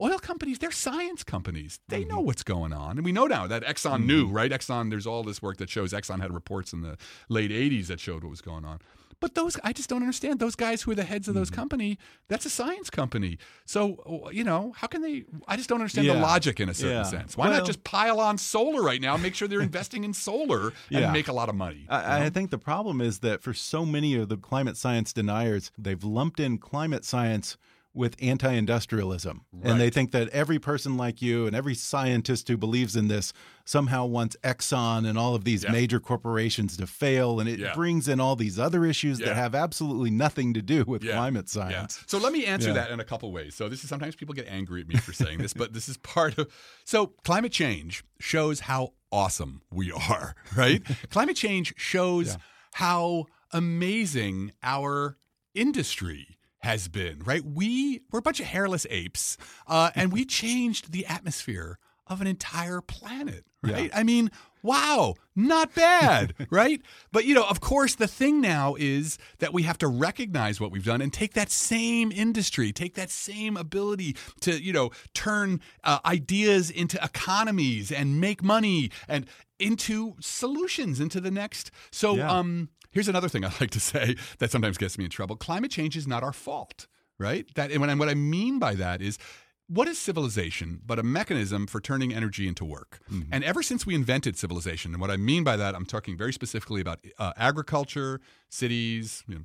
[0.05, 1.81] Oil companies, they're science companies.
[1.89, 2.27] They know Mm-hmm.
[2.27, 2.99] what's going on.
[2.99, 4.51] And we know now that Exxon knew, right?
[4.51, 6.97] Exxon, there's all this work that shows Exxon had reports in the
[7.29, 8.81] late 80s that showed what was going on.
[9.21, 10.39] But those, I just don't understand.
[10.41, 11.41] Those guys who are the heads of Mm-hmm.
[11.41, 11.99] those company,
[12.29, 13.39] that's a science company.
[13.65, 15.25] So, you know, how can they?
[15.49, 17.03] I just don't understand the logic in a certain Yeah.
[17.05, 17.37] sense.
[17.37, 20.67] Why Well- not just pile on solar right now, make sure they're investing in solar
[20.69, 21.13] and Yeah.
[21.13, 21.87] make a lot of money?
[21.89, 25.71] I, I think the problem is that for so many of the climate science deniers,
[25.79, 27.57] they've lumped in climate science
[27.95, 32.97] with anti-industrialism, and they think that every person like you and every scientist who believes
[32.97, 33.33] in this
[33.65, 35.71] somehow wants Exxon and all of these Yeah.
[35.71, 37.73] major corporations to fail, and it Yeah.
[37.73, 39.27] brings in all these other issues Yeah.
[39.27, 42.03] that have absolutely nothing to do with climate science.
[42.07, 43.55] So let me answer that in a couple ways.
[43.55, 45.97] So this is sometimes people get angry at me for saying this, but this is
[45.99, 46.53] part of
[46.85, 50.83] so climate change shows how awesome we are, right?
[51.11, 52.37] climate change shows
[52.75, 55.17] how amazing our
[55.55, 57.45] industry has been, right?
[57.45, 59.37] We we're a bunch of hairless apes,
[59.67, 63.91] uh, and we changed the atmosphere of an entire planet, right?
[63.95, 64.31] I mean,
[64.63, 66.83] wow, not bad, right?
[67.13, 70.71] But you know, of course, the thing now is that we have to recognize what
[70.71, 75.63] we've done and take that same industry, take that same ability to, you know, turn
[75.83, 79.25] uh, ideas into economies and make money and
[79.59, 81.71] into solutions into the next.
[81.91, 82.31] So, Yeah.
[82.31, 85.71] um, here's another thing I like to say that sometimes gets me in trouble: climate
[85.71, 86.87] change is not our fault,
[87.19, 87.47] right?
[87.57, 89.19] That and what I- what I mean by that is.
[89.67, 93.01] What is civilization but a mechanism for turning energy into work?
[93.33, 96.35] And ever since we invented civilization, and what I mean by that, I'm talking very
[96.35, 98.21] specifically about uh, agriculture,
[98.51, 99.45] cities, you know,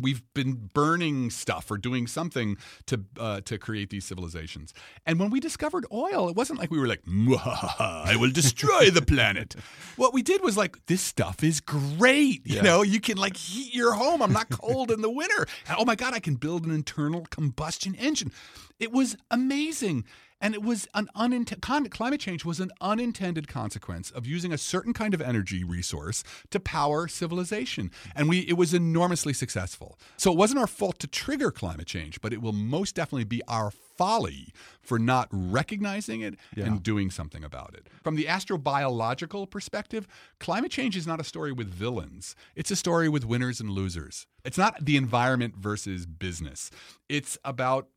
[0.00, 4.72] we've been burning stuff or doing something to uh, to create these civilizations.
[5.06, 9.02] And when we discovered oil, it wasn't like we were like, "I will destroy the
[9.02, 9.54] planet."
[9.96, 12.62] What we did was like, "This stuff is great." You Yeah.
[12.62, 14.22] know, you can like heat your home.
[14.22, 15.46] I'm not cold in the winter.
[15.68, 18.32] And, oh my god, I can build an internal combustion engine.
[18.78, 20.04] It was amazing.
[20.40, 24.92] And it was an unintended climate change was an unintended consequence of using a certain
[24.92, 27.90] kind of energy resource to power civilization.
[28.14, 29.98] And we it was enormously successful.
[30.16, 33.42] So it wasn't our fault to trigger climate change, but it will most definitely be
[33.48, 37.88] our folly for not recognizing it and doing something about it.
[38.04, 40.06] From the astrobiological perspective,
[40.38, 42.36] climate change is not a story with villains.
[42.54, 44.26] It's a story with winners and losers.
[44.44, 46.70] It's not the environment versus business.
[47.08, 47.88] It's about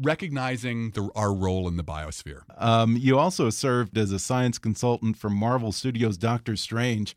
[0.00, 2.42] recognizing the, our role in the biosphere.
[2.58, 7.16] Um, you also served as a science consultant for Marvel Studios' Doctor Strange.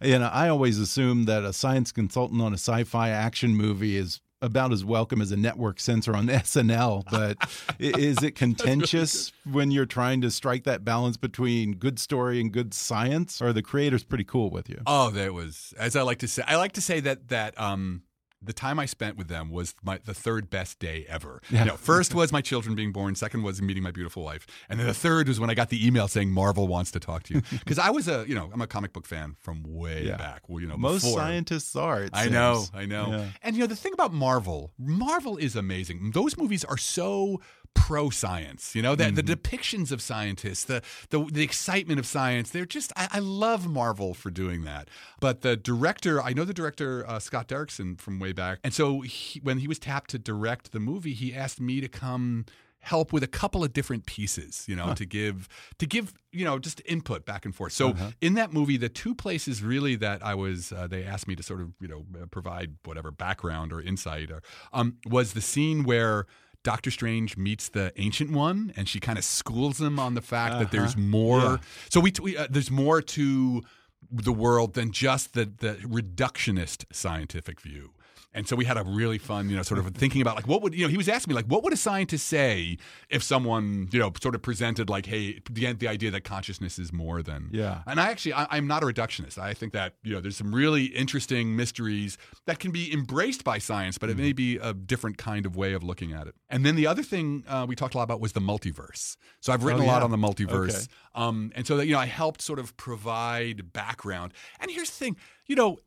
[0.00, 4.20] And I always assume that a science consultant on a sci fi action movie is
[4.42, 7.04] about as welcome as a network censor on SNL.
[7.10, 7.38] But
[7.78, 12.74] is it contentious when you're trying to strike that balance between good story and good
[12.74, 13.40] science?
[13.40, 14.82] Or are the creators pretty cool with you?
[14.86, 16.42] Oh, that was as I like to say.
[16.46, 18.02] I like to say that that um
[18.44, 21.40] the time I spent with them was my the third best day ever.
[21.50, 23.14] You know, first was my children being born.
[23.14, 25.86] Second was meeting my beautiful wife, and then the third was when I got the
[25.86, 27.42] email saying Marvel wants to talk to you.
[27.64, 30.16] Because I was a you know I'm a comic book fan from way Yeah.
[30.16, 30.48] back.
[30.48, 31.18] Well, you know, Most before.
[31.18, 32.08] scientists are.
[32.12, 32.64] I know.
[32.74, 33.08] I know.
[33.10, 33.26] Yeah.
[33.42, 36.10] And you know, the thing about Marvel, Marvel is amazing.
[36.12, 37.40] Those movies are so
[37.74, 38.74] pro science.
[38.74, 39.32] You know, that the Mm-hmm.
[39.32, 42.50] depictions of scientists, the, the the excitement of science.
[42.50, 44.88] They're just I, I love Marvel for doing that.
[45.20, 49.00] But the director, I know the director uh, Scott Derrickson from way back, and so
[49.02, 52.46] he, when he was tapped to direct the movie, he asked me to come
[52.80, 55.48] help with a couple of different pieces you know to give
[55.78, 58.10] to give you know just input back and forth so Uh-huh.
[58.20, 61.42] in that movie the two places really that i was uh, they asked me to
[61.42, 64.42] sort of you know provide whatever background or insight or
[64.74, 66.26] um, was the scene where
[66.64, 70.58] Doctor Strange meets the Ancient One, and she kind of schools him on the fact
[70.58, 71.38] that there's more.
[71.40, 71.56] Yeah.
[71.90, 73.62] So we, we uh, there's more to
[74.10, 77.90] the world than just the the reductionist scientific view.
[78.36, 80.60] And so we had a really fun, you know, sort of thinking about like what
[80.62, 82.78] would you know he was asking me like what would a scientist say
[83.08, 86.92] if someone you know sort of presented like hey the the idea that consciousness is
[86.92, 87.82] more than Yeah.
[87.86, 89.38] and I actually I, I'm not a reductionist.
[89.38, 93.58] I think that you know there's some really interesting mysteries that can be embraced by
[93.58, 96.34] science but it may be a different kind of way of looking at it.
[96.50, 99.16] And then the other thing uh, we talked a lot about was the multiverse.
[99.40, 100.74] So I've written Oh, a lot on the multiverse.
[100.74, 100.86] Okay.
[101.14, 104.34] um, and so that you know I helped sort of provide background.
[104.60, 105.16] And here's the thing
[105.46, 105.78] you know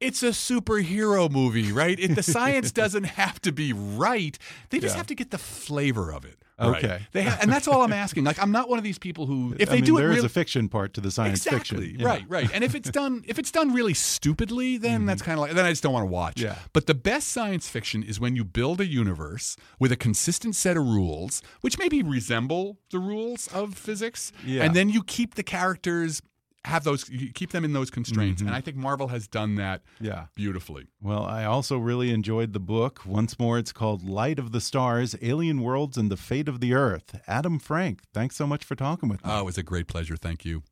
[0.00, 1.98] it's a superhero movie, right?
[1.98, 4.38] It, the science doesn't have to be right.
[4.70, 4.98] They just Yeah.
[4.98, 6.36] have to get the flavor of it.
[6.60, 6.84] right.
[6.84, 7.06] Okay.
[7.12, 8.24] They ha- and that's all I'm asking.
[8.24, 10.10] Like, I'm not one of these people who, if I they mean, do it there
[10.10, 12.00] is really, a fiction part to the science exactly, fiction.
[12.00, 12.06] Yeah.
[12.06, 12.50] right, right.
[12.52, 15.64] And if it's done, if it's done really stupidly, then that's kind of like then
[15.64, 16.36] I just don't want to watch.
[16.36, 16.46] Mm-hmm.
[16.46, 16.58] Yeah.
[16.72, 20.76] But the best science fiction is when you build a universe with a consistent set
[20.76, 24.64] of rules, which maybe resemble the rules of physics, Yeah.
[24.64, 26.22] and then you keep the characters
[26.64, 27.04] have those,
[27.34, 28.40] keep them in those constraints.
[28.42, 28.48] Mm-hmm.
[28.48, 30.26] And I think Marvel has done that Yeah.
[30.34, 30.88] beautifully.
[31.00, 33.06] Well, I also really enjoyed the book.
[33.06, 36.74] Once more, it's called Light of the Stars Alien Worlds and the Fate of the
[36.74, 37.20] Earth.
[37.26, 39.30] Adam Frank, thanks so much for talking with me.
[39.32, 40.16] Oh, it was a great pleasure.
[40.16, 40.62] Thank you.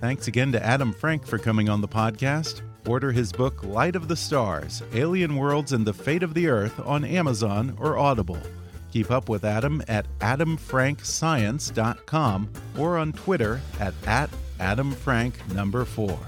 [0.00, 2.62] Thanks again to Adam Frank for coming on the podcast.
[2.86, 6.80] Order his book, Light of the Stars Alien Worlds and the Fate of the Earth,
[6.84, 8.38] on Amazon or Audible.
[8.92, 14.30] Keep up with Adam at adamfrankscience.com or on Twitter at, at
[14.60, 16.18] adamfrank4.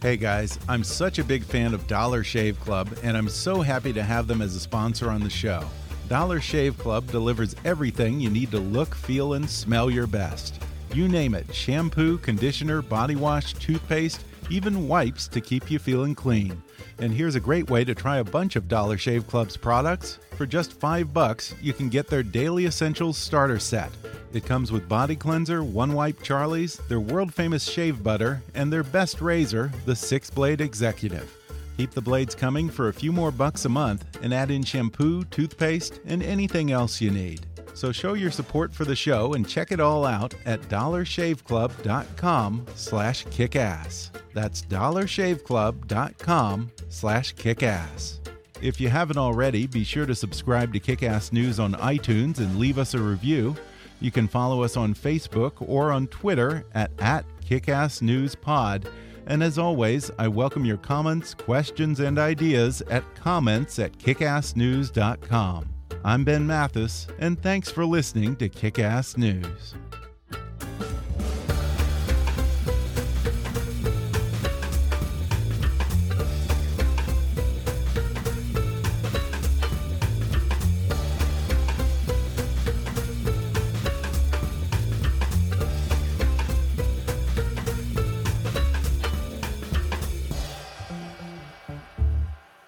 [0.00, 3.92] Hey guys, I'm such a big fan of Dollar Shave Club, and I'm so happy
[3.92, 5.62] to have them as a sponsor on the show.
[6.08, 10.62] Dollar Shave Club delivers everything you need to look, feel, and smell your best.
[10.94, 16.62] You name it shampoo, conditioner, body wash, toothpaste, even wipes to keep you feeling clean.
[17.00, 20.18] And here's a great way to try a bunch of Dollar Shave Club's products.
[20.36, 23.90] For just 5 bucks, you can get their Daily Essentials starter set.
[24.32, 28.82] It comes with body cleanser, one wipe Charlie's, their world famous shave butter, and their
[28.82, 31.34] best razor, the 6-blade Executive.
[31.76, 35.22] Keep the blades coming for a few more bucks a month and add in shampoo,
[35.24, 37.46] toothpaste, and anything else you need.
[37.78, 43.24] So show your support for the show and check it all out at dollarshaveclub.com slash
[43.26, 44.10] kickass.
[44.34, 48.18] That's dollarshaveclub.com slash kickass.
[48.60, 52.78] If you haven't already, be sure to subscribe to Kickass News on iTunes and leave
[52.78, 53.54] us a review.
[54.00, 58.90] You can follow us on Facebook or on Twitter at, at KickassNewsPod.
[59.28, 65.77] And as always, I welcome your comments, questions, and ideas at comments at kickassnews.com.
[66.04, 69.74] I'm Ben Mathis, and thanks for listening to Kick Ass News.